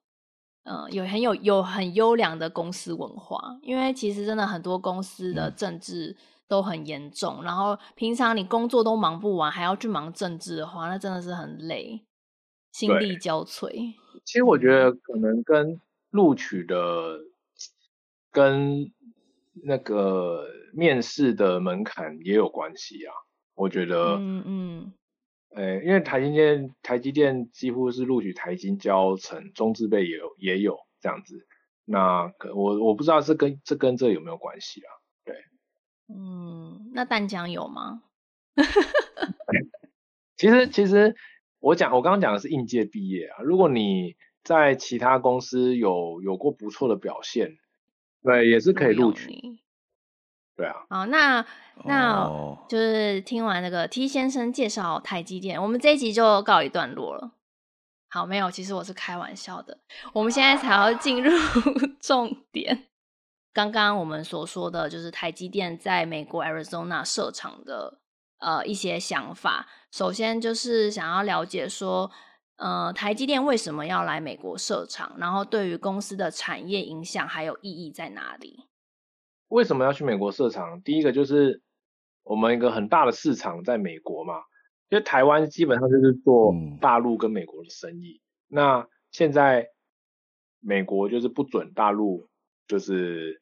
[0.63, 3.57] 嗯、呃，有很有有很优良的公司文化。
[3.61, 6.15] 因为其实真的很多公司的政治
[6.47, 12.05] 都很严重，嗯、然后平常你工作都忙不完，还要去忙政治的话，那真的是很累，
[12.71, 13.93] 心力交瘁。
[14.23, 15.79] 其实我觉得可能跟
[16.11, 17.19] 录取的。
[18.31, 18.91] 跟
[19.63, 23.11] 那个面试的门槛也有关系啊，
[23.55, 24.93] 我觉得，嗯嗯，
[25.55, 31.47] 诶、欸，因为台积电，台积电几乎是录取台金交成中字辈也有也有这样子，
[31.85, 34.89] 那可我我不知道这跟这跟这有没有关系啊？
[35.25, 35.35] 对，
[36.07, 38.03] 嗯，那淡江有吗？
[40.38, 41.15] 其实其实
[41.59, 47.57] 我讲我刚刚讲的是应届毕业啊，如果你在其他公司有有过不错的表现。
[48.21, 49.31] 对，也是可以录取。
[50.59, 50.75] 对啊。
[50.89, 51.45] 好，那
[51.85, 52.29] 那
[52.67, 57.31] 就是听完那个 T 先生介绍台积电，我们这一集就告一段落了。
[58.09, 59.77] 好，没有，其实我是开玩笑的。
[60.11, 61.31] 我们现在才要进入
[62.01, 62.87] 重点。
[63.53, 67.99] 刚刚我们所说的就是台积电在美国 Arizona 设厂的
[68.39, 69.67] 呃一些想法。
[69.91, 72.11] 首先就是想要了解说，
[72.57, 75.15] 呃，台积电为什么要来美国设厂？
[75.17, 78.65] 然后对于公司的产业影响还有意义在哪里？
[79.49, 80.81] 为什么要去美国设厂？
[80.81, 81.62] 第一个就是
[82.23, 84.35] 我们一个很大的市场在美国嘛，
[84.89, 88.21] 因为台湾基本上就是做大陆跟美国的生意。
[88.49, 89.67] 嗯、那现在
[90.59, 92.29] 美国就是不准大陆
[92.67, 93.41] 就是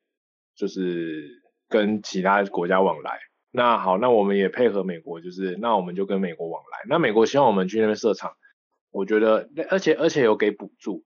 [0.56, 3.20] 就是跟其他国家往来。
[3.52, 6.86] 那好，那我们也配合美国，就是那我们就跟美国往来。
[6.88, 8.34] 那美国希望我们去那边设厂，
[8.92, 11.04] 我觉得，而且而且有给补助，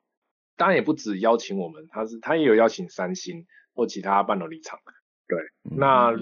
[0.58, 4.80] 当然也不止邀请我们，他是他也有邀请三星或其他半导体厂。
[5.28, 6.14] 对，那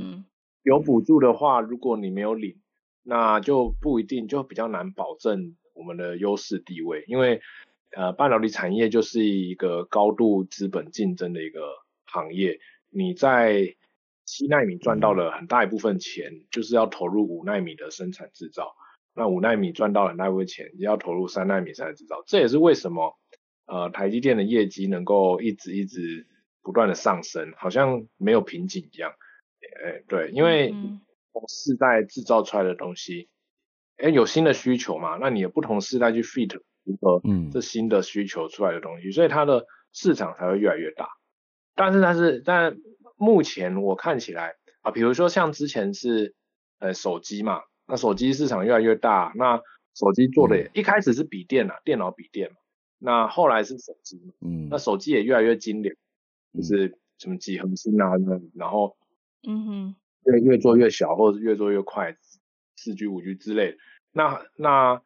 [0.63, 2.59] 有补助的话，如果你没有领，
[3.03, 7.41] 那就不一定，就比较难保证我们的优势地位，因为
[7.95, 11.61] 呃，半导体产业就是一个高度资本竞争的一个
[12.05, 12.59] 行业，
[12.89, 13.75] 你在。
[14.31, 18.75] 七纳米赚到了很大一部分钱，就是要投入五纳米的生产制造。
[19.15, 22.21] 那五纳米赚到了很大一部分钱，也要投入三纳米生产制造。
[22.27, 23.17] 这也是为什么，
[23.65, 26.27] 呃，台积电的业绩能够一直一直
[26.61, 29.11] 不断的上升，好像没有瓶颈一样。
[29.83, 30.71] 哎，对，因为
[31.33, 33.29] 同世代制造出来的东西，
[33.97, 41.09] 哎，有新的需求嘛，那你有不同世代去 fit 一个这新的需求出来的东西，所以它的市场才会越来越大。
[41.75, 42.77] 但是，但是，但。
[43.21, 46.35] 目前我看起来啊，比如说像之前是
[46.79, 49.57] 呃手机嘛，那手机市场越来越大，那
[49.93, 52.55] 手机做的也、嗯、一开始是笔电啊，电脑笔电嘛，
[52.97, 55.93] 那后来是手机，嗯，那手机也越来越精良，
[56.53, 58.97] 就是什么几何星啊，那然后
[59.47, 62.15] 嗯哼，越越做越小，或者是越做越快，
[62.75, 63.77] 四 G 五 G 之类的，
[64.11, 65.01] 那那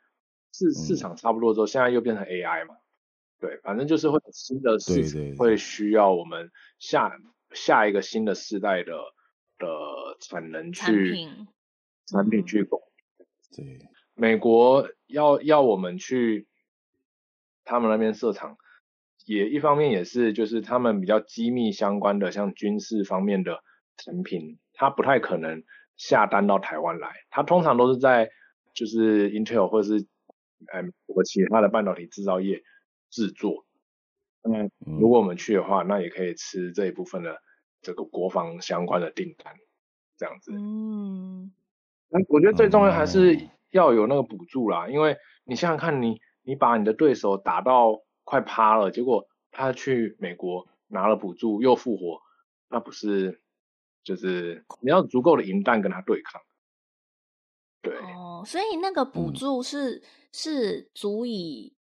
[0.52, 2.76] 市市场差不多之后，现在又变成 AI 嘛，
[3.40, 7.20] 对，反正就是会有新的市场会需要我们下。
[7.56, 8.94] 下一个新的世代的
[9.60, 9.68] 的
[10.20, 11.48] 产能去产品，
[12.08, 12.82] 产品去拱，
[13.56, 13.78] 对，
[14.16, 16.48] 美国要要我们去
[17.64, 18.58] 他们那边设厂，
[19.26, 23.64] 也一方面也是就是他们比较机密相关的，像军事方面的
[23.98, 25.64] 产品，他不太可能
[25.96, 28.30] 下单到台湾来，他通常都是在
[28.74, 30.06] 就是 Intel 或者是
[30.74, 32.64] 嗯或其他的半导体制造业
[33.10, 33.66] 制作。
[34.42, 37.38] 嗯，如果我们去的话，那也可以吃这一部分的
[37.82, 39.56] 这个国防相关的订单，
[40.18, 40.52] 这样子。
[40.54, 41.54] 嗯，
[42.10, 43.40] 那我觉得最重要还是
[43.72, 52.22] 要有那个补助啦，因为你想想看你，你你把你的对手打到快趴了，结果他去美国拿了补助又复活，
[52.70, 53.42] 那不是
[54.04, 56.42] 就是你要足够的银弹跟他对抗。
[57.82, 57.98] 对。
[57.98, 61.76] 哦，所以那个补助是、嗯、是足以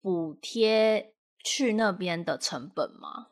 [0.00, 1.10] 补贴。
[1.44, 3.26] 去那边的成本吗？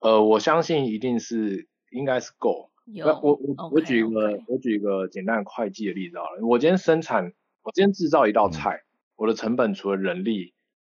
[0.00, 2.72] 呃，我相信一定是，应该是够。
[2.86, 6.44] 有，我我我举一个.我举一个简单的会计的例子好了。
[6.44, 10.53] 我今天生产，我今天制造一道菜，嗯，我的成本除了人力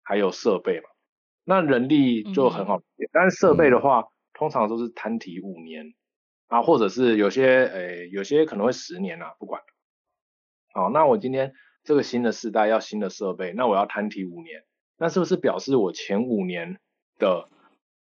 [0.10, 0.90] 还有设备嘛。
[1.44, 5.94] 那人力就很好，嗯，但是设备的话，嗯，通常都是摊提五年
[6.48, 9.62] 啊，或者是有些诶，欸，有些可能会十年啊，不管。
[10.74, 14.64] 好，那我今天这个新的世代要新的设备，那我要摊提五年。
[14.98, 16.80] 那是不是表示我前五年
[17.20, 17.48] 的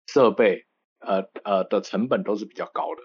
[0.08, 0.66] 设备，
[0.98, 3.04] 呃呃的成本都是比较高的？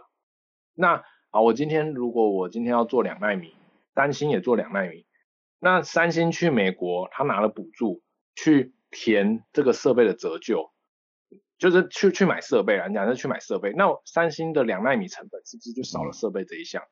[0.73, 3.55] 那啊，我今天如果我今天要做两纳米，
[3.95, 5.05] 三星也做两纳米，
[5.61, 8.03] 那三星去美国，他拿了补助
[8.35, 10.73] 去填这个设备的折旧，
[11.59, 16.83] 就是去去买设备啊，假设去买设备，那三星的两纳米成本是不是就少了设备这一项？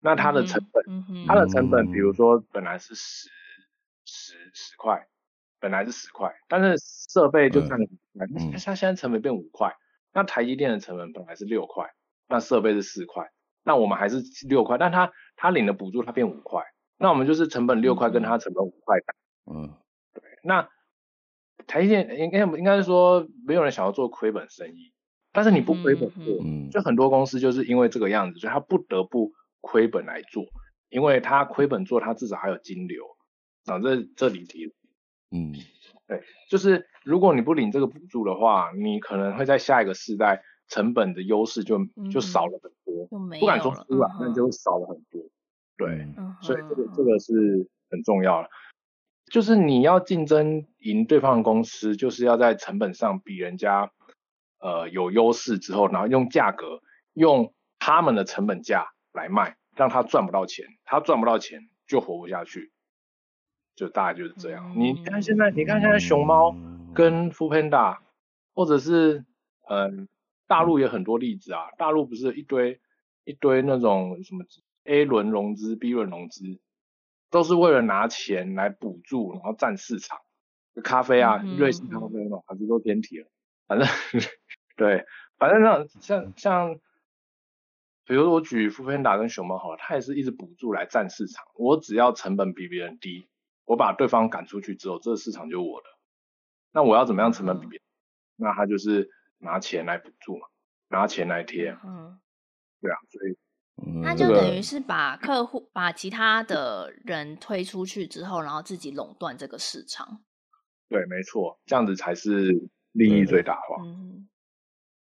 [0.00, 3.28] 那它的成本，它的成本，比如说本来是十
[4.04, 5.06] 十十块。
[5.58, 6.76] 本来是十块，但是
[7.10, 9.74] 设备就占了五块，那它现在成本变五块。
[10.12, 11.90] 那台积电的成本本来是六块，
[12.28, 13.32] 那设备是四块，
[13.64, 16.62] 那我们还是六块，但它它领的补助，它变五块，
[16.98, 19.14] 那我们就是成本六块，跟它成本五块打。
[19.50, 19.74] 嗯，
[20.12, 20.22] 对。
[20.44, 20.68] 那
[21.66, 24.92] 台积电应该应该是说没有人想要做亏本生意，
[25.32, 30.44] 但是你不亏本做，嗯，就很多公司就是因为这个样子，所以他不得不亏本来做，
[30.88, 33.04] 因为他亏本做，他至少还有金流。
[33.66, 34.72] 啊，这这里提。
[35.32, 35.52] 嗯，
[36.06, 45.20] 对，就是如果你不领这个补助的话，你可能会在下一个世代成本的优势就就少了很多，嗯、不敢说输了，但就少了很多。
[45.76, 48.48] 对，嗯、所以这个这个是很重要的，
[49.26, 53.90] 就是你要竞争赢对方的公司，就是要在成本上比人家
[54.60, 56.80] 呃有优势之后，然后用价格
[57.12, 62.72] 用他们的成本价来卖，让他赚不到钱，他赚不到钱就活不下去，
[63.74, 64.72] 就大概就是这样。
[64.76, 66.54] 你看现在，你看现在熊猫
[66.94, 67.98] 跟 f o o Panda，
[68.54, 69.24] 或者是
[69.68, 70.08] 嗯
[70.46, 72.80] 大陆也很多例子啊，大陆不是一堆
[73.24, 74.44] 一堆那种什么
[74.84, 76.60] A 轮融资、B 轮融资，
[77.36, 80.18] 都是为了拿钱来补助，然后占市场。
[80.82, 83.28] 咖啡啊，嗯、瑞幸咖啡那种还是都偏题了，
[83.66, 83.86] 反正
[84.74, 85.04] 对，
[85.36, 86.74] 反正像像像，
[88.06, 91.44] 比如说我举 foodpanda 跟熊猫好了，它也是一直补助来占市场。
[91.56, 93.28] 我只要成本比别人低，
[93.66, 95.88] 我把对方赶出去之后，这个市场就我的。
[96.72, 97.82] 那我要怎么样成本比别人？
[97.82, 100.46] 嗯、那他就是拿钱来补助嘛，
[100.88, 101.76] 拿钱来贴。
[101.84, 102.18] 嗯，
[102.80, 103.36] 对啊，所以。
[104.02, 110.22] 那就等于是把客户把其他的人推出去之后，然后自己垄断这个市场。
[110.88, 113.84] 对，没错，这样子才是利益最大化。
[113.84, 114.28] 嗯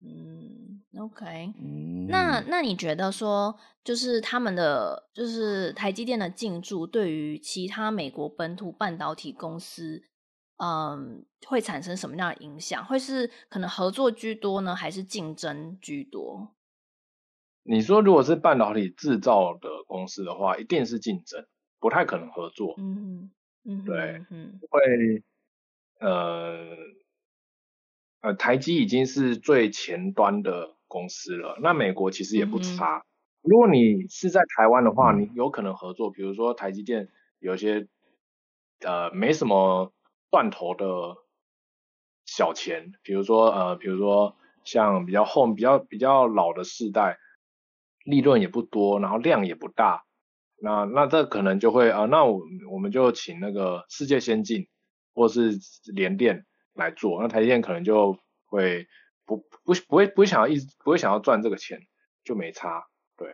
[0.02, 10.04] 嗯，OK，嗯，那那你觉得说，就是他们的，就是台积电的进驻，对于其他美国本土半导体公司，
[10.58, 12.84] 嗯，会产生什么样的影响？
[12.86, 16.56] 会是可能合作居多呢，还是竞争居多？
[17.68, 21.48] 你说，如果是半导体制造的公司的话，一定是竞争，
[21.80, 22.76] 不太可能合作。
[22.78, 23.32] 嗯
[23.66, 25.24] 嗯，对，嗯，会。
[25.98, 26.76] 呃
[28.20, 32.98] 呃，台积已经是最前端的公司了，那美国其实也不差。
[32.98, 33.04] 嗯、
[33.44, 37.08] 如果你是在台湾的话，你有可能合作，比如说台积电
[37.40, 37.88] 有些
[38.82, 39.94] 呃没什么
[40.30, 41.16] 断头的
[42.26, 47.18] 小钱，比如说呃比如说像比较后比较比较老的世代，
[48.06, 50.06] 利润也不多，然后量也不大，
[50.62, 52.42] 那那这可能就会啊、呃，那我
[52.72, 54.70] 我们就请那个世界先进。
[55.18, 55.54] 或是
[55.94, 58.86] 联电来做，那台积电可能就会
[59.26, 61.80] 不不不会不会想要一直不会想要赚这个钱，
[62.26, 62.84] 就没差，
[63.16, 63.30] 对。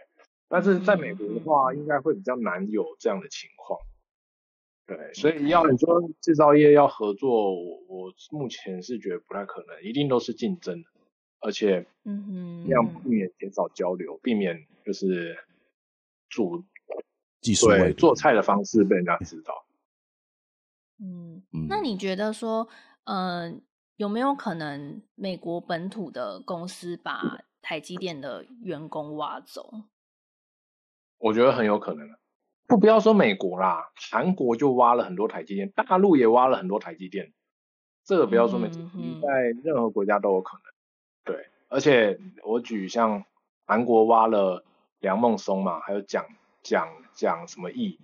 [0.48, 3.80] 但是在美国的话，应该会比较难有这样的情况，
[4.86, 5.12] 对。
[5.16, 10.84] 所以要你说制造业要合作，我我目前是觉得不太可能，一定都是竞争，
[11.42, 15.38] 而且嗯哼，这样避免减少交流，避免就是
[16.30, 16.64] 煮
[17.42, 19.66] 技术对做菜的方式被人家知道。
[21.00, 22.68] 嗯，那你觉得说，
[23.06, 23.52] 呃，
[23.96, 29.84] 有没有可能美国本土的公司把台积电的员工挖走？
[31.18, 32.08] 我觉得很有可能。
[32.68, 37.34] 不，不要说美国啦，韩国就挖了很多台积电，大陆也挖了很多台积电。
[38.06, 39.28] 这个不要说美国，你在
[39.64, 40.71] 任何国家都有可能。
[41.24, 43.26] 对，而且我举像
[43.66, 44.64] 韩国挖了
[45.00, 46.26] 梁孟松嘛，还有蒋
[46.64, 48.00] 蒋蒋什么义，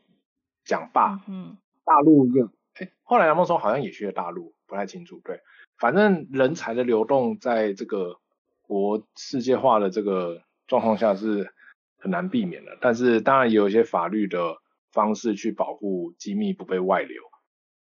[0.63, 2.49] 蒋爸，嗯，大陆又。
[3.01, 5.19] 后来梁孟松好像也去了大陆，不太清楚。
[5.23, 5.41] 对，
[5.77, 8.19] 反正人才的流动在这个
[8.61, 11.51] 国世界化的这个状况下是
[11.97, 12.77] 很难避免的。
[12.79, 14.57] 但是当然也有一些法律的
[14.91, 17.23] 方式去保护机密不被外流。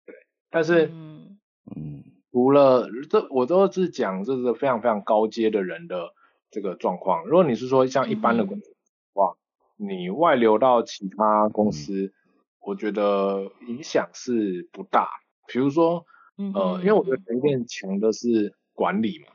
[0.06, 0.14] 对，
[0.50, 1.38] 但是嗯
[1.76, 6.14] 嗯，除了这我都是讲这是非常非常高阶的人的
[6.50, 7.24] 这个状况。
[7.26, 8.76] 如果你是说像一般的公司的
[9.12, 9.36] 话，
[9.76, 12.12] 你外流到其他公司。
[12.62, 15.08] 我觉得影响是不大，
[15.48, 16.04] 比如说，
[16.36, 19.28] 呃，因为我觉得台积电强的是管理嘛，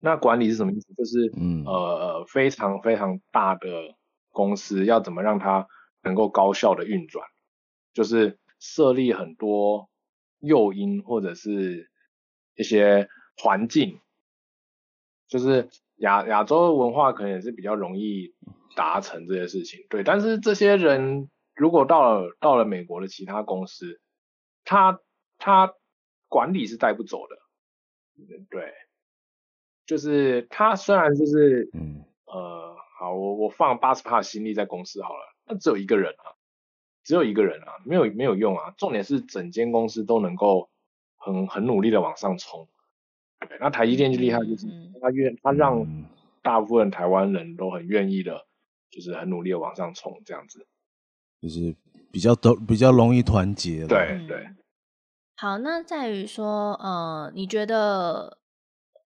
[0.00, 0.92] 那管理是什么意思？
[0.94, 1.32] 就是，
[1.64, 3.94] 呃，非常非常大的
[4.32, 5.68] 公司要怎么让它
[6.02, 7.24] 能够高效的运转，
[7.94, 9.88] 就是设立很多
[10.40, 11.90] 诱因或者是
[12.54, 14.00] 一些环境，
[15.28, 18.34] 就是亚亚洲文化可能也是比较容易
[18.74, 21.30] 达成这些事情，对，但是这些人。
[21.58, 23.98] 如果到了到了美国的其他公司，
[24.62, 25.00] 他
[25.38, 25.72] 他
[26.28, 27.38] 管理是带不走的，
[28.50, 28.74] 对，
[29.86, 36.35] 就是他虽然就是，嗯，呃，好，我我放八十帕心力在公司好了，那只有一个人啊，
[37.06, 40.68] 只有一个人啊，没有没有用啊，重点是整间公司都能够
[41.16, 42.68] 很很努力的往上冲，
[43.48, 44.66] 对，那台积电就厉害，就是
[45.00, 45.86] 他愿他让
[46.42, 48.44] 大部分台湾人都很愿意的，
[48.90, 50.66] 就是很努力的往上冲这样子。
[51.40, 51.76] 就是
[52.10, 54.44] 比较都比较容易团结，对对。
[55.36, 58.38] 好，那在于说，呃，你觉得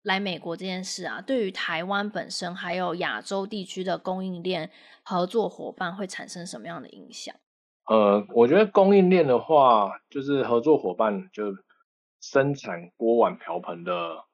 [0.04, 4.72] 来美国这件事啊，对于台湾本身还有亚洲地区的供应链
[5.04, 7.36] 合作伙伴会产生什么样的影响？
[7.90, 11.56] 呃，我觉得供应链的话，就是合作伙伴，就
[12.22, 14.26] 生产锅碗瓢盆的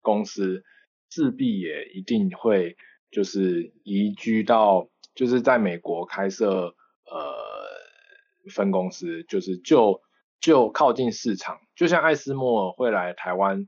[0.00, 0.64] 公司，
[1.10, 2.76] 势必也一定会
[3.10, 6.74] 就是移居到，就是在美国开设。
[7.06, 10.00] 呃，分公司就是就
[10.40, 13.66] 就靠近市场，就像艾斯莫尔会来台湾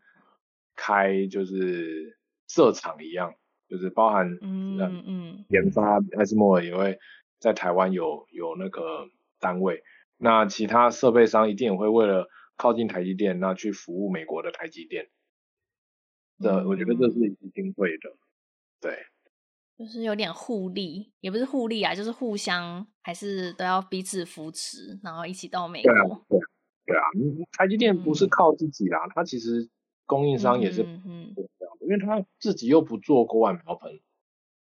[0.74, 2.18] 开就是
[2.48, 3.34] 设厂一样，
[3.68, 6.98] 就是包含嗯嗯研发，艾斯莫尔也会
[7.38, 9.06] 在台湾有有那个
[9.38, 9.82] 单位。
[10.16, 15.10] 那其他设备商一定也会为了靠近台积电，那去服务美国的台积电。
[16.38, 18.16] 的、嗯，我觉得这是一定会的，
[18.80, 19.06] 对。
[19.78, 25.92] 就是有点互利，也不是互利啊，就是互相还是都要彼此扶持，然后一起到美国。
[25.92, 26.40] 对啊，对，
[26.86, 27.02] 对啊，
[27.52, 29.68] 台积电不是靠自己啦，它、嗯、其实
[30.06, 31.46] 供应商也是这样的，嗯嗯，
[31.80, 34.00] 因为它自己又不做锅碗瓢盆。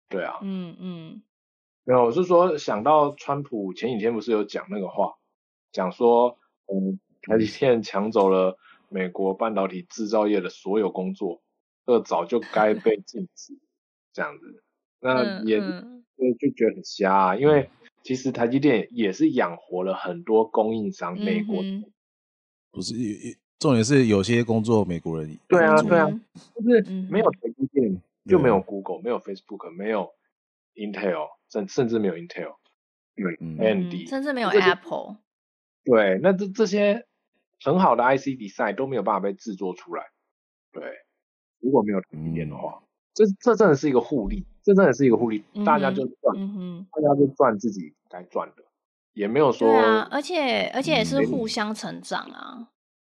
[0.10, 1.24] 对啊，嗯嗯。
[1.86, 5.16] 没有，我是说想到川普前几天不是有讲那个话，
[5.72, 8.58] 讲说嗯，台积电抢走了
[8.90, 11.42] 美国半导体制造业的所有工作，
[11.86, 13.60] 这早就该被 禁止，
[14.14, 14.64] 这样子。
[15.00, 15.66] 那也就
[16.40, 17.70] 就觉得很瞎啊，因为
[18.04, 21.62] 其实台积电也是养活了很多供应商，嗯、美国
[22.72, 22.94] 不是
[23.60, 26.10] 重点是有些工作美国人对啊对啊，
[26.56, 30.14] 就是没有台积电就没有 Google，没有 Facebook，没有
[30.76, 32.56] Intel，甚甚至没有 Intel，
[33.16, 35.18] 对，AMD，甚至没有 Apple，
[35.84, 37.06] 对，那这这些
[37.62, 40.06] 很好的 IC design 都没有办法被制作出来，
[40.72, 40.84] 对，
[41.60, 42.80] 如果没有台积电的话。
[42.82, 42.88] 嗯。
[43.16, 48.64] 这这真的是一个互利，这真的是一个互利，嗯、大家就赚、嗯，大家就赚自己该赚的，
[49.14, 52.68] 也没有说，对啊，而且而且也是互相成长啊，嗯、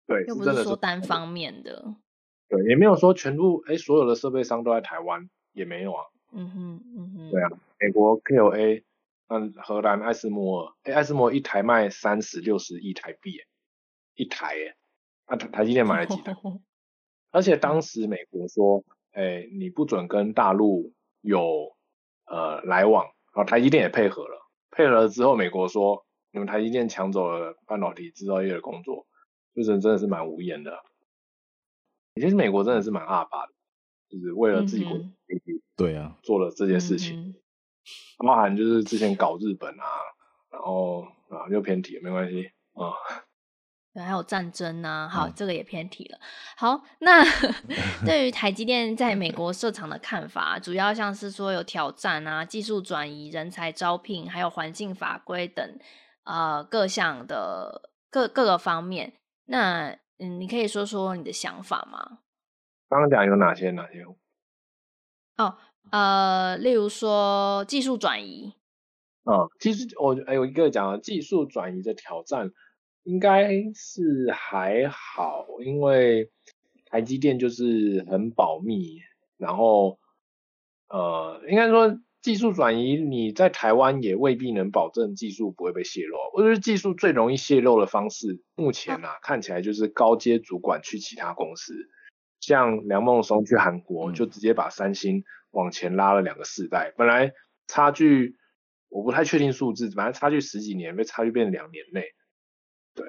[0.07, 1.93] 对，又不是说单方面的，
[2.49, 8.83] 对，也没有说全部哎，所有的设备商都在台湾，也没有啊，嗯哼，嗯哼，对啊，美国 KLA，
[9.27, 13.39] 嗯，荷兰艾斯摩尔，哎，艾斯摩尔一台卖三十六十亿台币，
[14.15, 14.75] 一台，哎，
[15.25, 16.35] 啊台台积电买了几台？
[17.31, 18.83] 而且当时美国说。
[19.13, 21.75] 哎、欸，你不准跟大陆有
[22.27, 23.03] 呃来往，
[23.35, 29.05] 然后台积电也配合了，配合了之后，美国说你们台积电抢走了半导体制造业的工作，
[29.53, 30.81] 就是真的是蛮无言的。
[32.15, 33.53] 其实美国真的是蛮阿巴的，
[34.11, 35.05] 就是为了自己国家
[35.77, 37.33] 对啊做了这件事情，
[38.17, 39.85] 包含就是之前搞日本啊，
[40.51, 42.91] 然后啊又偏题了，没关系啊。
[43.93, 45.09] 对，还有战争呢、啊。
[45.09, 46.19] 好，这个也偏题了。
[46.55, 47.23] 好，那
[48.05, 55.79] 对于台积电在美国设厂的看法，主要像是说有挑战啊、技术转移、人才招聘，还有环境法规等
[56.23, 59.13] 呃各项的各各个方面。
[59.45, 59.89] 那
[60.19, 62.19] 嗯，你可以说说你的想法吗？
[62.91, 63.71] 刚刚讲有哪些？
[63.71, 64.03] 哪些？
[65.37, 65.57] 哦，
[65.91, 68.53] 呃，例如说技术转移。
[69.23, 72.51] 嗯，其实我还有一个讲技术转移的挑战。
[73.03, 76.29] 应该是还好，因为
[76.85, 78.99] 台积电就是很保密，
[79.37, 79.97] 然后
[80.87, 86.15] 呃，应该说技术转移，你在台湾也未必能保证技术不会被泄露。
[86.35, 91.73] 我觉得技术最容易泄露的方式，目前啊看起来就是高阶主管去其他公司，
[92.41, 97.31] 像梁孟松去韩国，就直接把三星往前拉了两个世代，本来
[97.67, 98.37] 差距
[98.89, 102.03] 我不太确定数字，反正差距十几年，被差距变成两年内。
[102.93, 103.05] 对，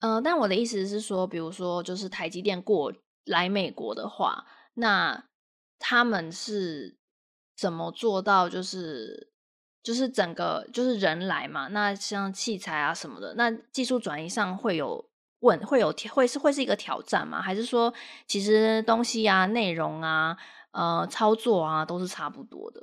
[0.00, 2.94] 呃，但我的意思是说，比如说，就是台积电过
[3.26, 5.28] 来美国的话，那
[5.78, 6.96] 他们是
[7.56, 9.32] 怎么做到，就是
[9.82, 11.68] 就是整个就是人来嘛？
[11.68, 15.10] 那像器材啊什么的，那技术转移上会有
[15.44, 17.40] 问，会有会是会是一个挑战吗？
[17.40, 17.92] 还是说，
[18.26, 20.36] 其实东西啊、内容啊、
[20.72, 22.82] 呃、操作啊都是差不多的？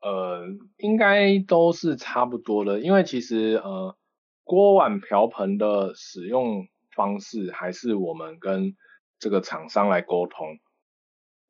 [0.00, 0.46] 呃，
[0.78, 3.96] 应该都是差不多的，因为其实呃，
[4.44, 6.66] 锅碗瓢盆的使用
[6.96, 8.76] 方式还是我们跟
[9.18, 10.58] 这个厂商来沟通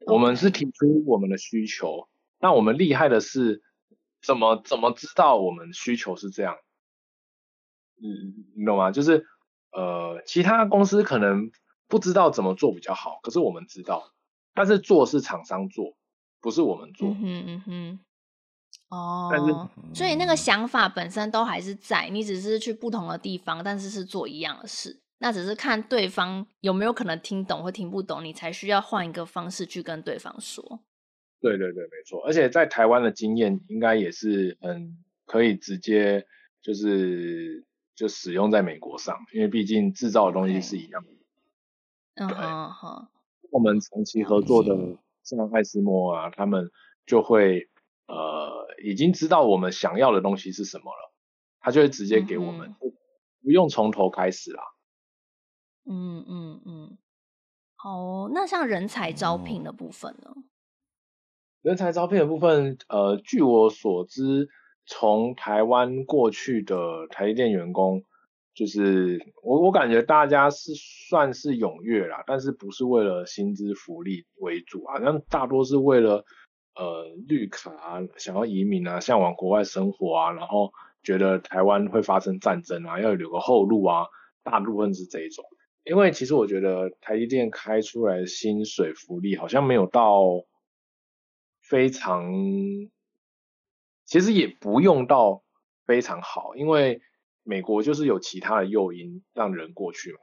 [0.07, 2.09] 我们是提出我们的需求，
[2.41, 3.63] 那我们厉害的是
[4.23, 6.57] 怎么怎么知道我们需求是这样？
[8.01, 8.93] 嗯，你懂吗？
[8.93, 9.27] 就是
[9.73, 11.51] 呃，其他公司可能
[11.87, 14.13] 不知道怎么做比较好，可是我们知道，
[14.55, 15.97] 但是做是厂商做，
[16.41, 17.09] 不是我们做。
[17.09, 18.01] 嗯哼嗯哼。
[18.91, 30.81] 哦，但是所以那个想法本身都还是在，你只是去不同的地方，但是是做一样的事，那只是看对方有没有可能听懂或听不懂，你才需要换一个方式去跟对方说。
[31.41, 32.23] 对对对，没错。
[32.25, 36.27] 而且在台湾的经验应该也是嗯，可以直接
[36.63, 37.67] 就是
[37.99, 41.11] 就使用在美国上，因为毕竟制造的东西是一样的。
[42.15, 43.09] 嗯哼哼。
[43.51, 44.75] 我们长期合作的
[45.25, 46.71] 像爱斯摩啊，他们
[47.05, 47.69] 就会。
[48.11, 51.13] 呃，已经知道我们想要的东西是什么了，
[51.61, 52.91] 他就会直接给我们，嗯、
[53.43, 54.63] 不用从头开始啦。
[55.85, 56.99] 嗯嗯嗯，
[57.77, 60.33] 好，那像人才招聘的部分呢？
[61.61, 64.49] 人才招聘的部分，呃，据我所知，
[64.89, 68.03] 从台湾过去的台积电员工，
[68.55, 76.25] 就是我我感觉大家是算是踊跃啦，但是不是为了薪资福利为主，啊像大多是为了
[76.75, 80.73] 呃绿卡啊，想要移民啊，向往国外生活啊，然后
[81.03, 84.07] 觉得台湾会发生战争啊，要留个后路啊，
[84.43, 85.45] 大部分是这一种。
[85.85, 90.23] 因为其实我觉得台积电开出来的薪水福利好像没有到
[91.63, 92.31] 非常，
[94.09, 95.45] 其实也不用到
[95.87, 97.01] 非常好，因为。
[97.45, 100.19] 美国就是有其他的诱因让人过去嘛，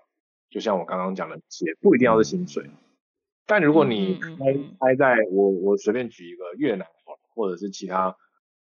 [0.52, 2.70] 就像我刚刚讲的，也不一定要是薪水。
[3.48, 8.16] 但如果你开开在我我随便举一个越南好了，或者是其他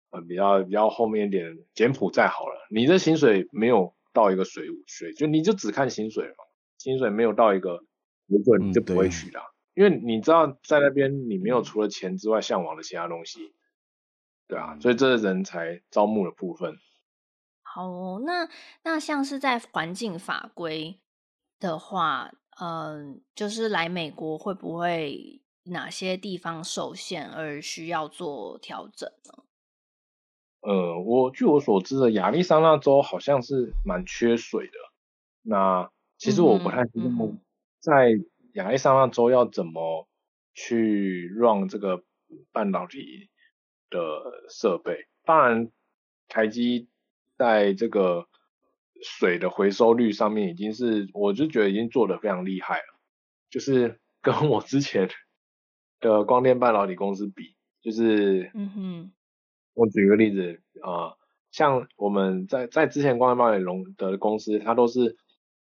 [0.09, 6.43] 呃比较比较后面一点柬埔寨好了，你的薪水没有到一个水水，就你就只看薪水嘛，
[6.79, 7.83] 薪水没有到一个
[8.27, 9.45] 水准你就不会去的，嗯，
[9.75, 13.53] 因为你知道在那边你没有除了钱之外向往的其他东西，
[14.47, 16.77] 对啊，所以这是人才招募的部分。
[17.63, 18.47] 好哦，那
[18.83, 20.99] 那像是在环境法规
[21.59, 22.31] 的话，
[22.61, 29.43] 嗯，就是来美国会不会哪些地方受限而需要做调整呢？
[30.61, 34.73] 呃，我据我所知的亚利桑那州好像是蛮缺水的。
[35.41, 37.35] 那其实我不太清楚
[37.79, 38.11] 在
[38.53, 40.07] 亚利桑那州要怎么
[40.53, 42.03] 去让这个
[42.51, 43.29] 半导体
[43.95, 45.07] 的设备。
[45.23, 45.71] 当然，
[46.27, 46.89] 台积。
[47.37, 48.29] 在这个
[49.03, 52.97] 水的回收率上面，已经是我就觉得已经做得非常厉害了。
[53.49, 55.09] 就是跟我之前
[55.99, 59.11] 的光电半导体公司比，就是，嗯哼，
[59.73, 61.17] 我举个例子啊，呃，
[61.51, 65.17] 像我们在在之前光电半导体龙的公司，它都是，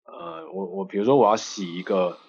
[0.03, 2.19] 呃，我我比如说我要洗一个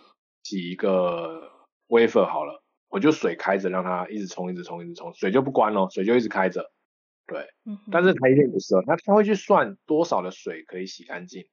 [0.42, 1.52] 洗一个
[1.86, 6.72] wafer 好了，我就水开着让它一直冲一直冲一直冲，水就不关了，水就一直开着。
[7.26, 7.46] 对，
[7.92, 11.46] 但是台积电不是，那它会去算多少的水可以洗干净，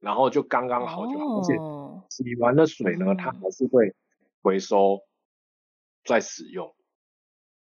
[0.00, 1.54] 然后就刚刚好就好，而且
[2.10, 3.94] 洗完的水呢，它还是会
[4.42, 5.00] 回收
[6.04, 6.74] 再使用。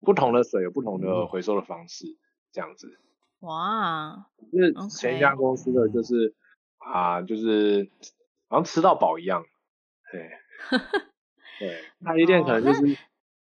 [0.02, 2.06] 不同的水有不同的回收的方式，
[2.52, 3.00] 这样子。
[3.40, 6.36] 哇，就是前一家公司的就是
[6.78, 7.90] 啊，就是
[8.50, 9.44] 好像吃到饱一样。
[10.12, 10.30] 对，
[11.62, 12.98] 对，台积电可能就是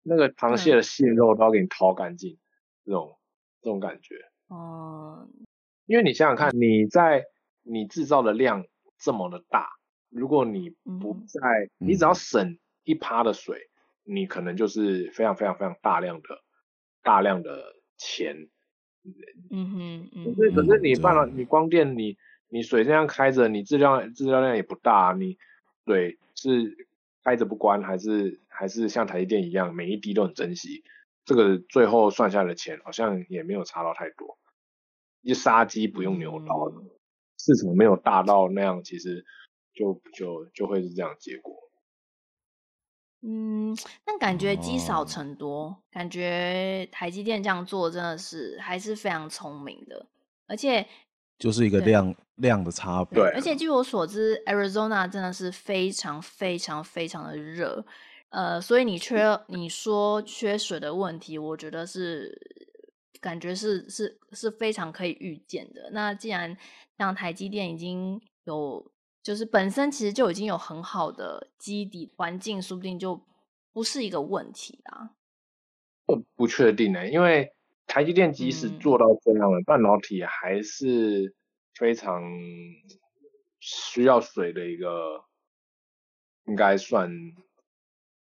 [0.03, 2.37] 那个螃蟹的蟹肉都要给你掏干净，
[2.85, 3.17] 这种。
[3.61, 5.47] 这种感觉，哦、嗯，
[5.87, 7.25] 因为你想想看，你在
[7.63, 8.63] 你制造的量
[8.99, 9.71] 这么的大，
[10.11, 11.41] 如果你不在，
[11.79, 13.71] 嗯、你只要省一趴的水，
[14.03, 16.43] 你可能就是非常非常非常大量的
[17.01, 18.49] 大量的钱。
[19.49, 20.79] 嗯哼，嗯哼，可是可是。
[20.83, 22.15] 你办了，你光电你
[22.47, 25.39] 你水这样开着，你质量质量量也不大，你
[25.85, 26.87] 水是
[27.25, 30.83] 开着不关，还是还是像台积电一样，每一滴都很珍惜。
[31.25, 34.37] 这个最后算下来的钱好像也没有差到太多，
[35.21, 36.71] 一杀鸡不用牛刀，
[37.39, 39.25] 市场没有大到那样，其实
[39.73, 41.63] 就就就会是这样结果。
[43.23, 50.05] 嗯，但感觉积少成多，哦，感觉台积电这样做真的是还是非常聪明的，
[50.45, 50.87] 而且
[51.37, 53.19] 就是一个量量的差别。
[53.19, 57.85] 对，而且据我所知，Arizona 真的是非常非常非常的热。
[58.29, 62.37] 呃，所以你缺你说缺水的问题，我觉得是
[63.21, 65.89] 感觉是是是非常可以预见的。
[65.91, 66.57] 那既然
[66.97, 68.91] 像台积电已经有，
[69.23, 73.21] 就是本身其实就已经有很好的基底环境，说不定就
[73.71, 75.11] 不是一个问题啦。
[76.07, 77.54] 我不确定呢、欸，因为
[77.85, 81.35] 台积电即使做到这样的、嗯、半导体，还是
[81.73, 82.21] 非常
[83.59, 85.23] 需要水的一个，
[86.47, 87.11] 应该算。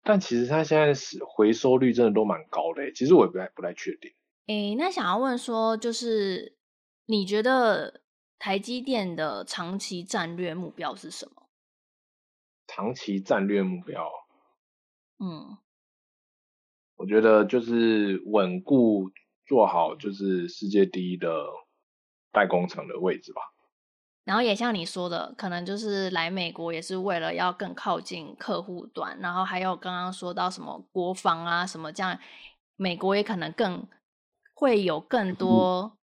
[0.03, 4.11] 但其实它现在是回收率真的都蛮高的，其实我也不太不太确定。
[4.47, 6.57] 诶，那想要问说，就是
[7.05, 8.01] 你觉得
[8.37, 11.43] 台积电的长期战略目标是什么？
[12.65, 14.09] 长期战略目标，
[15.19, 15.57] 嗯，
[16.95, 19.11] 我觉得就是稳固
[19.45, 21.27] 做好，就是世界第一的
[22.31, 23.41] 代工厂的位置吧。
[24.25, 32.17] 然后也像你说的，可能就是来美国也是为了要更靠近客户端，然后还有刚刚说到什么国防啊什么这样，
[32.77, 33.85] 美国也可能更
[34.53, 35.97] 会有更多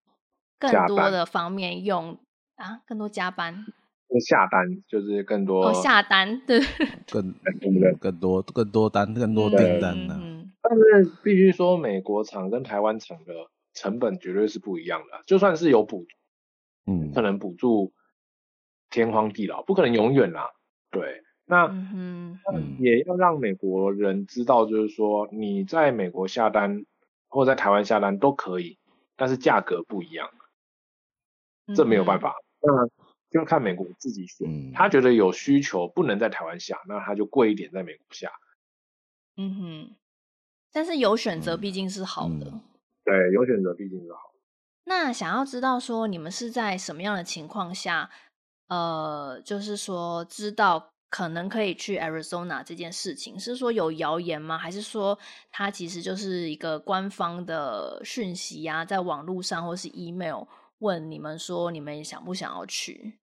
[0.59, 2.19] 更多的方面用
[2.57, 3.65] 啊，更多加班，
[4.29, 6.59] 下单就是更多哦下单对，
[7.09, 7.33] 更
[7.99, 10.30] 更多更多单更多订单呢、啊嗯。
[10.61, 13.33] 但是必须说，美国厂跟台湾厂的
[13.73, 16.05] 成本绝对是不一样的，就算是有补，
[16.85, 17.93] 嗯，可能补助。
[18.93, 20.51] 天荒地老，不可能永远啦。
[20.89, 22.37] 对，那、嗯、
[22.77, 26.85] 也要让美国人知道，就是说你在美国下单
[27.29, 28.77] 或在台湾下单都可以，
[29.15, 30.29] 但是价格不一样，
[31.73, 32.35] 这没有办法。
[32.59, 32.87] 嗯、那
[33.29, 34.45] 就要看美国自己选。
[34.45, 38.29] 嗯、他觉得有需求不能在台湾下，那他就贵一点在美国下。
[39.37, 39.95] 嗯哼，
[40.71, 42.45] 但是有选择毕竟是好的。
[42.51, 42.61] 嗯、
[43.03, 44.39] 对，有选择毕竟是好的。
[44.85, 48.09] 那想要知道说你们是在什么样的情况下，
[48.67, 50.89] 呃，就是说知道。
[51.11, 54.57] 可能可以去 Arizona 这件事情，是说有谣言吗？
[54.57, 55.19] 还是说
[55.51, 60.45] 它其实就是一个官方的讯息呀、啊，在网络上或是 email
[60.79, 63.19] 问你们说你们想不想要去？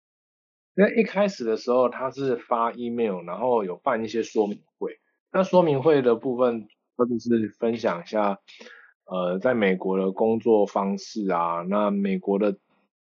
[0.74, 5.00] 那一开始的时候，他是发 email，然后有办一些说明会。
[5.32, 6.68] 那说明会的部分，
[6.98, 8.40] 或者是分享一下，
[9.06, 12.58] 呃，在美国的工作方式啊，那美国的。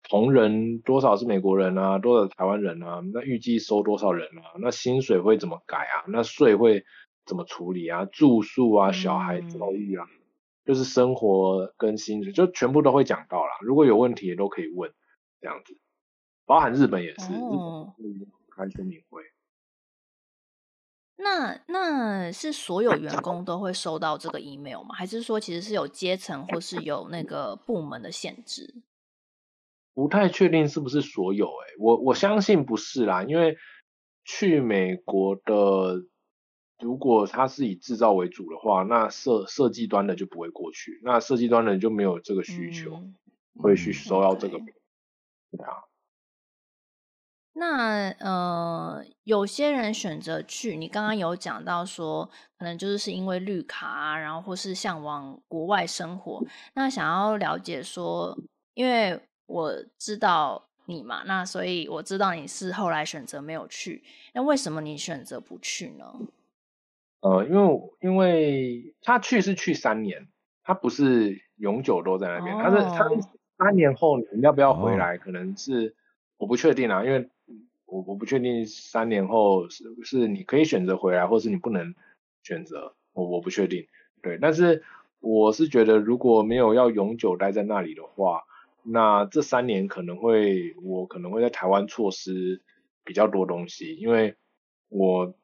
[0.10, 2.00] 同仁多少是美国人啊？
[2.00, 3.02] 多少台湾人啊？
[3.14, 4.56] 那预计收多少人啊？
[4.58, 6.08] 那薪水会怎么改啊？
[6.08, 6.86] 那税会
[7.26, 8.06] 怎么处理啊？
[8.06, 10.24] 住宿啊，小孩教育啊，嗯、
[10.64, 13.52] 就是生活跟薪水就全部都会讲到啦。
[13.60, 14.90] 如果有问题也都可以问，
[15.42, 15.78] 这样子，
[16.46, 19.24] 包含日本也是，哦、日本开说明会。
[21.18, 24.96] 那那是所有员工都会收到这个 email 吗？
[24.96, 28.84] 还是说其实是有阶层或是有那个部门的限制？
[29.96, 33.58] 不太确定是不是所有诶、欸，我我相信不是啦，因为
[34.24, 36.06] 去美国的，
[36.80, 43.16] 如果他是以制造为主的话，那设设计端的就不会过去，那设计端的就没有这个需求，嗯、
[43.56, 44.60] 会去收到这个。
[44.60, 45.87] 对啊。
[47.58, 56.44] 那呃，有些人选择去，你刚刚有讲到说，可能就是是因为绿卡啊，然后或是向往国外生活，
[56.74, 58.38] 那想要了解说，
[58.74, 59.20] 因为。
[59.50, 64.04] 我知道你嘛，那所以我知道你是后来选择没有去，
[64.34, 66.04] 那为什么你选择不去呢？
[67.22, 70.28] 呃，因为因为他去是去三年，
[70.64, 73.10] 他不是永久都在那边，他、哦、是他
[73.58, 75.96] 三年后你要不要回来，可能是
[76.36, 77.30] 我不确定啊，因为
[77.88, 81.96] 我我不确定三年后是是你可以选择回来，或是你不能
[82.44, 83.88] 选择，我我不确定，
[84.22, 84.84] 对，但是
[85.20, 88.44] 我是觉得如果没有要永久待在那里的话。
[88.90, 92.62] 那这三年可能会，我可能会在台湾错失
[93.04, 94.38] 比较多东西，因为
[94.88, 95.36] 我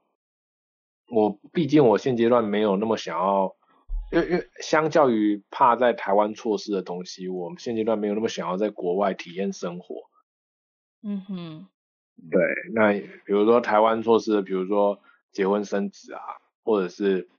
[1.09, 3.53] 我毕竟我现阶段没有那么想要，
[4.13, 10.09] 因为因为相较于怕在台湾错失的东西，我们现阶段没有那么想要在国外体验生活。
[11.01, 11.67] 嗯哼，
[12.31, 12.41] 对，
[12.73, 12.91] 那
[13.25, 15.01] 比如说台湾措施，比如说
[15.31, 16.21] 结婚生子啊，
[16.63, 17.29] 或者是，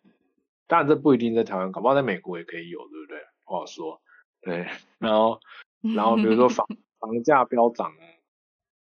[0.67, 3.19] 当然这不一定在台湾，搞不好在美国也可以有，对不对？
[3.45, 4.01] 不好说。
[4.41, 4.67] 对，
[4.99, 5.41] 然后。
[5.95, 6.67] 然后比如说房
[6.99, 8.05] 房价飙涨啊，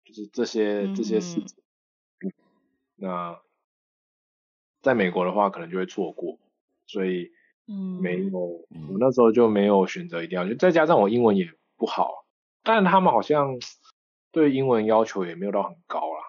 [0.02, 1.58] 就是这些这些事情，
[2.24, 2.32] 嗯、
[2.94, 3.38] 那
[4.80, 6.38] 在美国的话可能就会错过，
[6.86, 7.32] 所以
[8.00, 12.24] 没有，嗯、我那时候就没有选择一定要去，再加上我英文也不好，
[12.62, 13.58] 但他们好像
[14.36, 16.20] 对英文要求也没有到很高啦，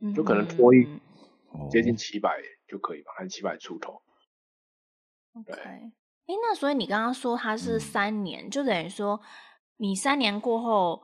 [0.00, 0.86] 嗯、就可能多一
[1.70, 2.38] 接近七百
[2.68, 4.02] 就可以吧，还是七百出头。
[5.46, 5.90] 对，哎，
[6.26, 9.20] 那所以你刚刚说他是三年，嗯、就等于说。
[9.82, 11.02] 你三年过后，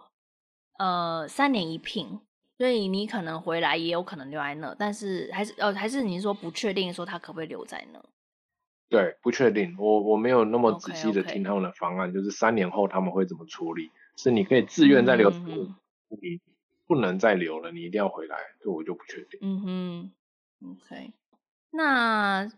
[0.78, 2.20] 呃，三年一聘，
[2.58, 8.04] 所以你可能回来，也有可能留在那，但是还是呃，还是你说不确定，说他可不可以留在那？
[8.90, 12.14] 对，不确定，我我没有那么仔细的听他们的方案，okay, okay.
[12.16, 13.90] 就是三年后他们会怎么处理？
[14.16, 15.30] 是你可以自愿再留，
[16.08, 16.40] 你
[16.86, 19.40] 不能再留了，你一定要回来，这我就不确定。
[19.42, 20.12] 嗯哼
[20.72, 21.12] ，OK，
[21.70, 22.50] 那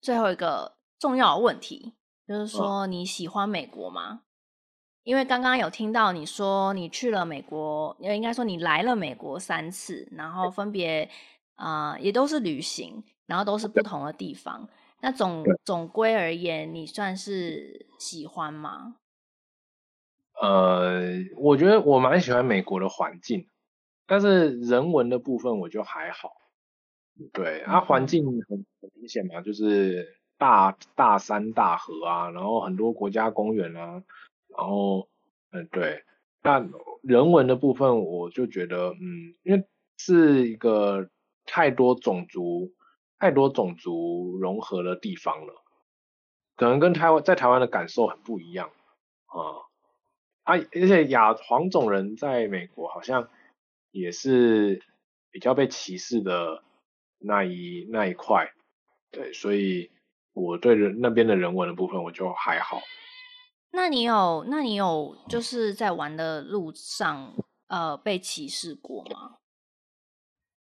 [0.00, 1.94] 最后一个重要的问题
[2.26, 4.22] 就是说，你喜欢美国吗？
[5.02, 11.10] 因为刚刚有听到你说你去了美国，应该说你来了美国三次，然后分别
[11.56, 14.66] 啊、呃、也都是旅行，然后都是不同的地方。
[15.02, 18.96] 那总总归而言，你算是喜欢吗？
[20.40, 21.00] 呃，
[21.36, 23.48] 我觉得我蛮喜欢美国的环境，
[24.06, 26.32] 但是人文的部分我就还好。
[27.32, 34.02] 对，它、啊、环境很很明显嘛，就是大大山大河啊，然后很多国家公园啊。
[34.56, 35.08] 然后，
[35.52, 36.04] 嗯，对，
[36.42, 36.64] 那
[37.02, 39.64] 人文的部分，我就觉得，嗯，因为
[39.96, 41.08] 是一个
[41.44, 42.72] 太多种族、
[43.18, 45.54] 太多种族融合的地方了，
[46.56, 48.70] 可能跟台湾在台湾的感受很不一样
[49.26, 49.66] 啊。
[50.44, 53.28] 啊，而且亚黄种人在美国好像
[53.90, 54.82] 也是
[55.30, 56.62] 比较被歧视的
[57.18, 58.52] 那一那一块，
[59.10, 59.90] 对，所以
[60.32, 62.80] 我对人那边的人文的部分我就还好。
[63.72, 67.34] 那你有，那你有就是在玩的路上，
[67.66, 69.36] 呃，被歧视过吗？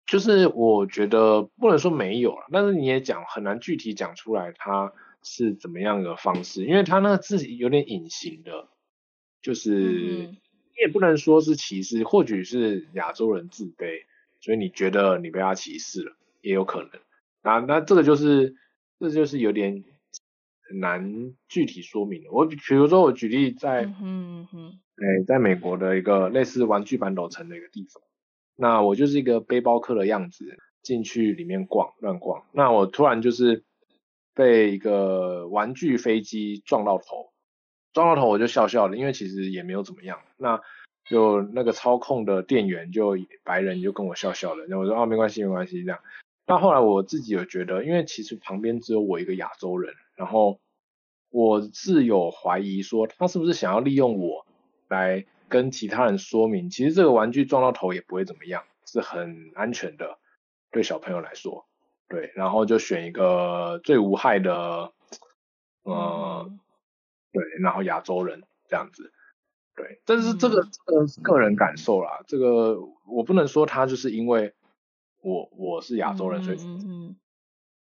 [0.07, 8.69] 就是我觉得不能说没有了，但是你也讲很难具体讲出来它是怎么样的方式，因为它那个字有点隐形的，
[9.45, 10.39] 就是你
[10.81, 14.05] 也不能说是歧视，或许是亚洲人自卑，
[14.41, 16.91] 所以你觉得你被他歧视了，也有可能。
[17.43, 18.55] 那那这个就是，
[18.99, 19.85] 这就是有点
[20.67, 22.25] 很难具体说明。
[22.31, 28.03] 我比如说，我举例在，嗯嗯嗯，哎，在美国的一个类似玩具反斗城的一个地方，
[28.57, 33.63] 那我就是一个背包客的样子进去里面逛乱逛，那我突然就是
[34.33, 37.34] 被一个玩具飞机撞到头。
[37.95, 40.21] 撞到头我就笑笑了，因为其实也没有怎么样。
[40.37, 40.61] 那
[41.09, 46.01] 就那个操控的店员就白人就跟我笑笑了，然后我说哦没关系没关系这样。
[46.47, 50.61] 那后来我自己有觉得，因为其实旁边只有我一个亚洲人，然后
[51.31, 54.45] 我自有怀疑说他是不是想要利用我
[54.89, 60.19] 来跟其他人说明，其实这个玩具撞到头也不会怎么样，是很安全的，
[60.73, 61.67] 对小朋友来说，
[62.09, 64.93] 对，然后就选一个最无害的，
[65.85, 66.51] 呃。
[67.35, 69.13] 对，然后亚洲人这样子，
[69.75, 74.55] 对，但是这个、嗯、这个人感受啦，这个我不能说他就是因为
[75.21, 77.17] 我我是亚洲人，所以嗯，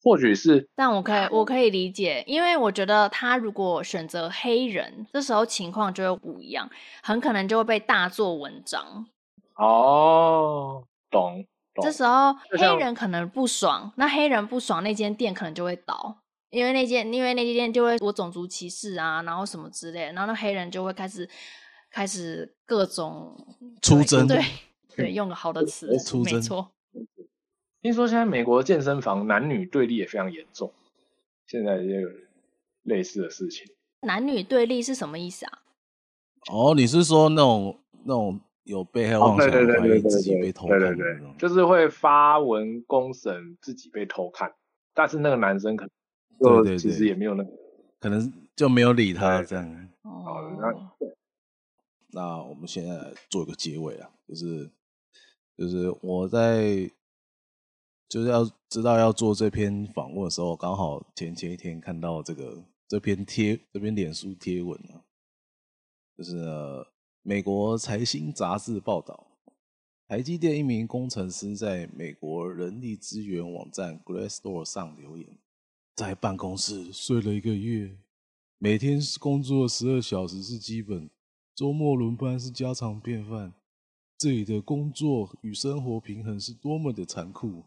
[0.01, 6.71] 或许是，但我可以我可以理解，因为我觉得他如果选择黑人，这时候情况就会不一样，
[7.03, 9.07] 很可能就会被大做文章。
[9.57, 11.85] 哦，懂，懂。
[11.85, 16.22] 这时候黑人可能不爽，那黑人不爽，那间店可能就会倒。
[16.53, 21.27] 因为那件，因为那间店就会我种族歧视啊，然后什么之类的，然后那黑人就会开始
[21.91, 23.35] 开始各种
[23.81, 24.45] 出征，对
[24.95, 26.71] 对，用个好的词，出征，没错。
[27.81, 30.71] 听说现在美国健身房男女对立也非常严重，
[31.47, 32.09] 现在也有
[32.83, 33.67] 类似的事情。
[34.03, 35.63] 男女对立是什么意思啊？
[36.53, 44.53] 哦，你是说那种那种有被害妄想，对对对，自己被偷看，对对对，就是会发文公审自己被偷看，
[44.93, 45.91] 但是那个男生可能。
[46.43, 47.51] 对对对，其实也没有那个，
[48.01, 49.89] 可能就没有理他这样。
[50.03, 51.09] 哦，那
[52.15, 54.71] 那我们现在来做一个结尾啊，就是
[55.57, 56.91] 就是我在
[58.09, 65.01] 就是要知道要做这篇访问的时候，刚好前前一天看到这个这篇贴这篇脸书贴文啊，
[66.19, 66.37] 就是
[67.23, 69.29] 美国财新杂志报道，
[70.07, 75.39] 台积电一名工程师在美国人力资源网站 Glassdoor 上留言。
[75.95, 77.99] 在办公室睡了一个月，
[78.57, 81.11] 每天工作十二小时是基本，
[81.55, 83.53] 周末轮班是家常便饭。
[84.17, 87.65] 这里的工作与生活平衡是多么的残酷。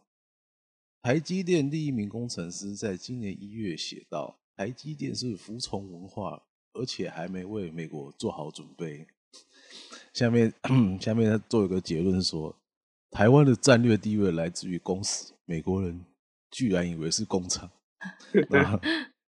[1.04, 6.42] 台积电第一名工程师在今年一月写道：“台积电是服从文化，
[6.74, 9.06] 而且还没为美国做好准备。”
[10.14, 10.52] 下面
[11.00, 12.56] 下面他做一个结论说
[13.12, 16.04] ：“台湾的战略地位来自于公司，美国人
[16.50, 17.70] 居然以为是工厂。”
[18.50, 18.80] 那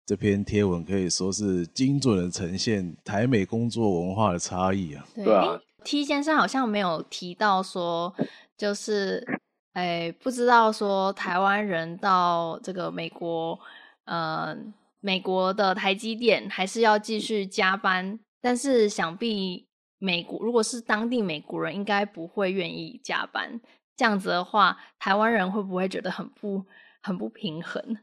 [0.05, 5.05] 这篇贴文可以说是精准的呈现台美工作文化的差异啊。
[5.15, 8.13] 对啊，T 先生好像没有提到说，
[8.57, 9.25] 就是
[9.73, 13.59] 哎，不知道说台湾人到这个美国，
[14.05, 14.55] 呃，
[14.99, 19.67] 美国的台积电还是要继续加班，但是想必
[19.97, 23.59] 美国如果是当地美国人，应该不会愿意加班。
[23.97, 26.65] 这样子的话，台湾人会不会觉得很不
[27.01, 27.97] 很不平衡？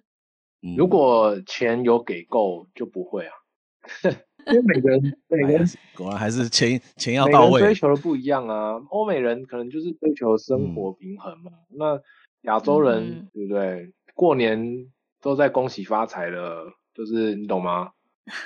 [0.77, 3.35] 如果钱有给够，就不会啊。
[4.47, 5.65] 因为每个人，每个人
[5.97, 7.61] 果然还是钱钱要到位。
[7.61, 8.75] 追求的不一样啊。
[8.91, 11.53] 欧美人可能就是追求生活平衡嘛。
[11.71, 12.01] 嗯、那
[12.43, 13.93] 亚洲人、嗯、对不对？
[14.15, 14.89] 过年
[15.21, 17.93] 都在恭喜发财了，就是你懂吗？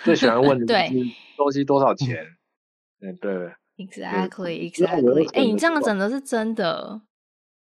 [0.05, 1.05] 最喜欢问的就是
[1.37, 2.27] 东西多少 钱。
[3.01, 3.53] 嗯，对。
[3.79, 5.29] Exactly, exactly。
[5.35, 7.03] 哎、欸，你这样讲的是真的。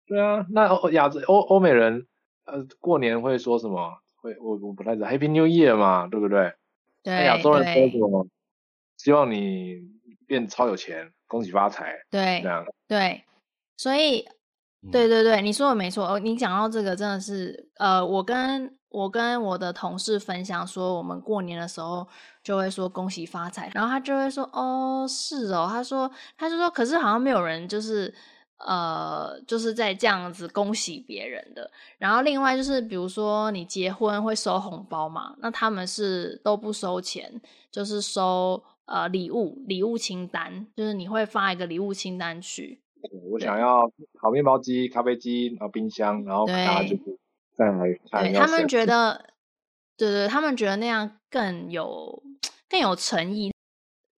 [0.07, 2.05] 对啊，那亚洲欧欧美人
[2.45, 3.99] 呃过年会说什么？
[4.21, 6.53] 会，我我不太知道，Happy New Year 嘛，对不对？
[7.03, 7.25] 对。
[7.25, 8.27] 亚洲人说什么？
[8.97, 9.81] 希望你
[10.27, 11.95] 变超有钱，恭喜发财。
[12.09, 12.39] 对。
[12.43, 12.63] 这样。
[12.87, 13.23] 对。
[13.77, 14.27] 所以，
[14.91, 16.07] 对对对，你说的没错。
[16.07, 22.07] 哦，你讲到这个真的是，呃，我跟我跟我的同事分享说，我们过年的时候
[22.43, 28.13] 就会说恭喜发财，然后他就会说，哦，是哦，他说，他就说，可是好像没有人就是。
[28.65, 31.69] 呃，就是在这样子恭喜别人的。
[31.97, 37.41] 然后另外就是，比如说你结婚会收红包嘛，那他们是都不收钱，
[37.71, 42.81] 就是收呃礼物礼物清单，就是你会发一个礼物清单去。
[43.31, 46.95] 我想要烤面包机、咖啡机，然后冰箱，然后大家就
[47.57, 48.23] 再来看。
[48.23, 49.25] 对，他们觉得，
[49.97, 52.21] 对对，他们觉得那样更有
[52.69, 53.50] 更有诚意。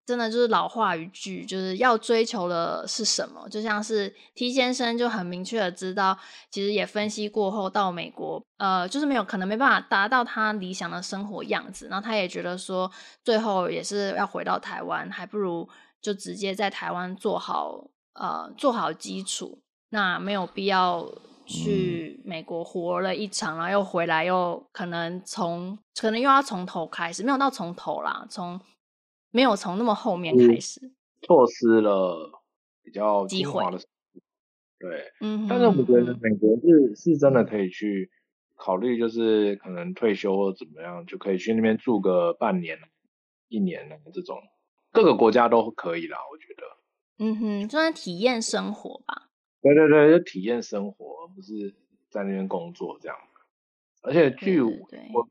[0.05, 3.47] 真的就是老话一句，就是要追求的是什么？
[3.49, 6.17] 就像是 T 先生就很明确的知道，
[6.51, 11.87] 其实也分析过后到美国，呃，就是没有可能没办法达到他理想的生活样子。
[11.87, 12.91] 然后他也觉得说，
[13.23, 15.67] 最后也是要回到台湾，还不如
[16.01, 21.07] 就直接在台湾做好呃做好基础，那没有必要
[21.45, 28.59] 去美国活了一场，然后又回来又可能从可能又要从头开始，没有到从头啦，从
[29.33, 30.91] 没有从那么后面开始，
[31.23, 32.39] 错失了
[32.83, 33.79] 比较精华的。
[34.79, 38.11] 对，嗯，但是我觉得美国是是真的可以去
[38.55, 42.77] 考虑，就是可能退休或怎么样，就可以去那边住个半年、
[43.47, 44.37] 一年的这种，
[44.91, 46.63] 各个国家都可以啦，我觉得。
[47.17, 49.29] 嗯哼，就算体验生活吧。
[49.63, 51.73] 对对对，就体验生活，不是
[52.11, 53.17] 在那边工作这样。
[54.03, 54.69] 而且据我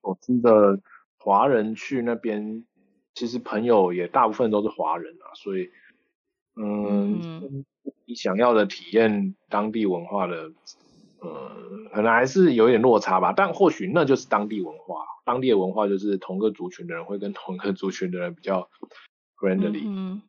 [0.00, 0.80] 所知的，
[1.18, 2.64] 华人去那边，
[3.14, 5.70] 其实朋友也大部分都是华人啊，所以，
[6.56, 7.20] 嗯。
[7.22, 7.64] 嗯
[8.04, 10.52] 你想要的体验当地文化的，
[11.20, 13.32] 嗯，可能还是有一点落差吧。
[13.34, 18.68] 但或许那就是当地文化，当地的文化就是同个族群的人会跟同一个族群的人比较
[19.36, 19.82] friendly。
[19.84, 20.22] 嗯，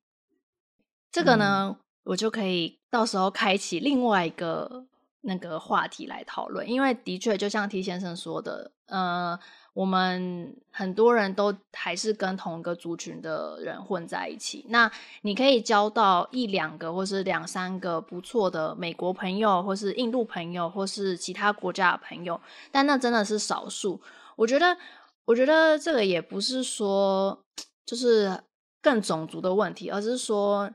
[1.12, 4.86] 这个呢，嗯，我就可以到时候开启另外一个
[5.24, 9.38] 那个话题来讨论，因为的确就像 T 先生说的，呃。
[9.76, 14.64] 我们很多人都还是跟同一个族群的人混在一起。
[14.70, 14.92] 那
[15.24, 22.40] 你可以交到一两个，或是两三个不错的美国朋友，或是印度朋友，或是其他国家的朋友，
[22.72, 24.00] 但那真的是少数。
[24.36, 24.78] 我觉得，
[25.26, 27.44] 我觉得这个也不是说
[27.84, 28.44] 就是
[28.80, 30.70] 更种族的问题，而是说，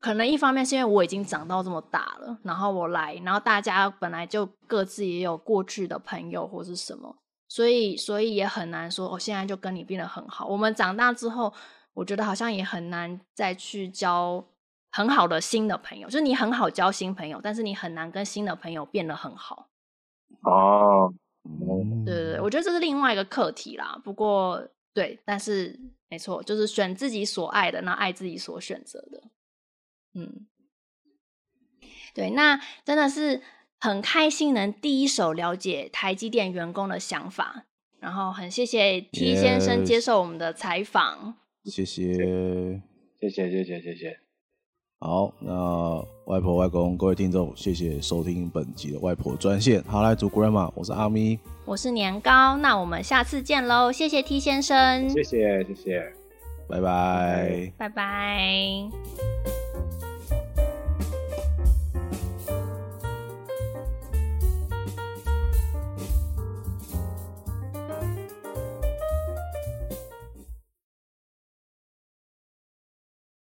[0.00, 7.16] 可能一方面是因为我已经长到这么大了，然后我来，然后大家本来就各自也有过去的朋友或是什么。
[7.50, 10.46] 所以，所以也很难说，我、哦、现在就跟你变得很好。
[10.46, 11.50] 我们长大之后，
[11.94, 14.44] 我觉得好像也很难再去交
[14.92, 16.06] 很好的新的朋友。
[16.08, 19.68] 就是你很好交新朋友，但是你很难跟新的朋友变得很好。
[20.42, 21.12] 哦，
[22.04, 23.98] 对对对，我觉得这是另外一个课题啦。
[24.04, 25.80] 不过，对，但是
[26.10, 29.22] 没错，就是选自己所爱的，那爱自己所选择的。
[30.18, 30.46] 嗯，
[32.12, 33.40] 对，那真的是。
[33.80, 37.66] 很开心能第一手了解台积电员工的想法，
[38.00, 41.36] 然后很谢谢 T 先生接受我们的采访。
[41.62, 41.70] Yes.
[41.70, 42.82] 谢谢，
[43.20, 44.18] 谢谢，谢谢，谢谢。
[44.98, 49.80] 好，那外婆、外公，各位听众，谢谢收听本集的外婆专线。
[49.84, 53.92] 好，来煮 Grandma，我是阿咪，我是年糕，那我们下次见喽。
[53.92, 56.12] 谢谢 T 先生，谢谢，谢谢，
[56.68, 58.90] 拜拜，拜拜。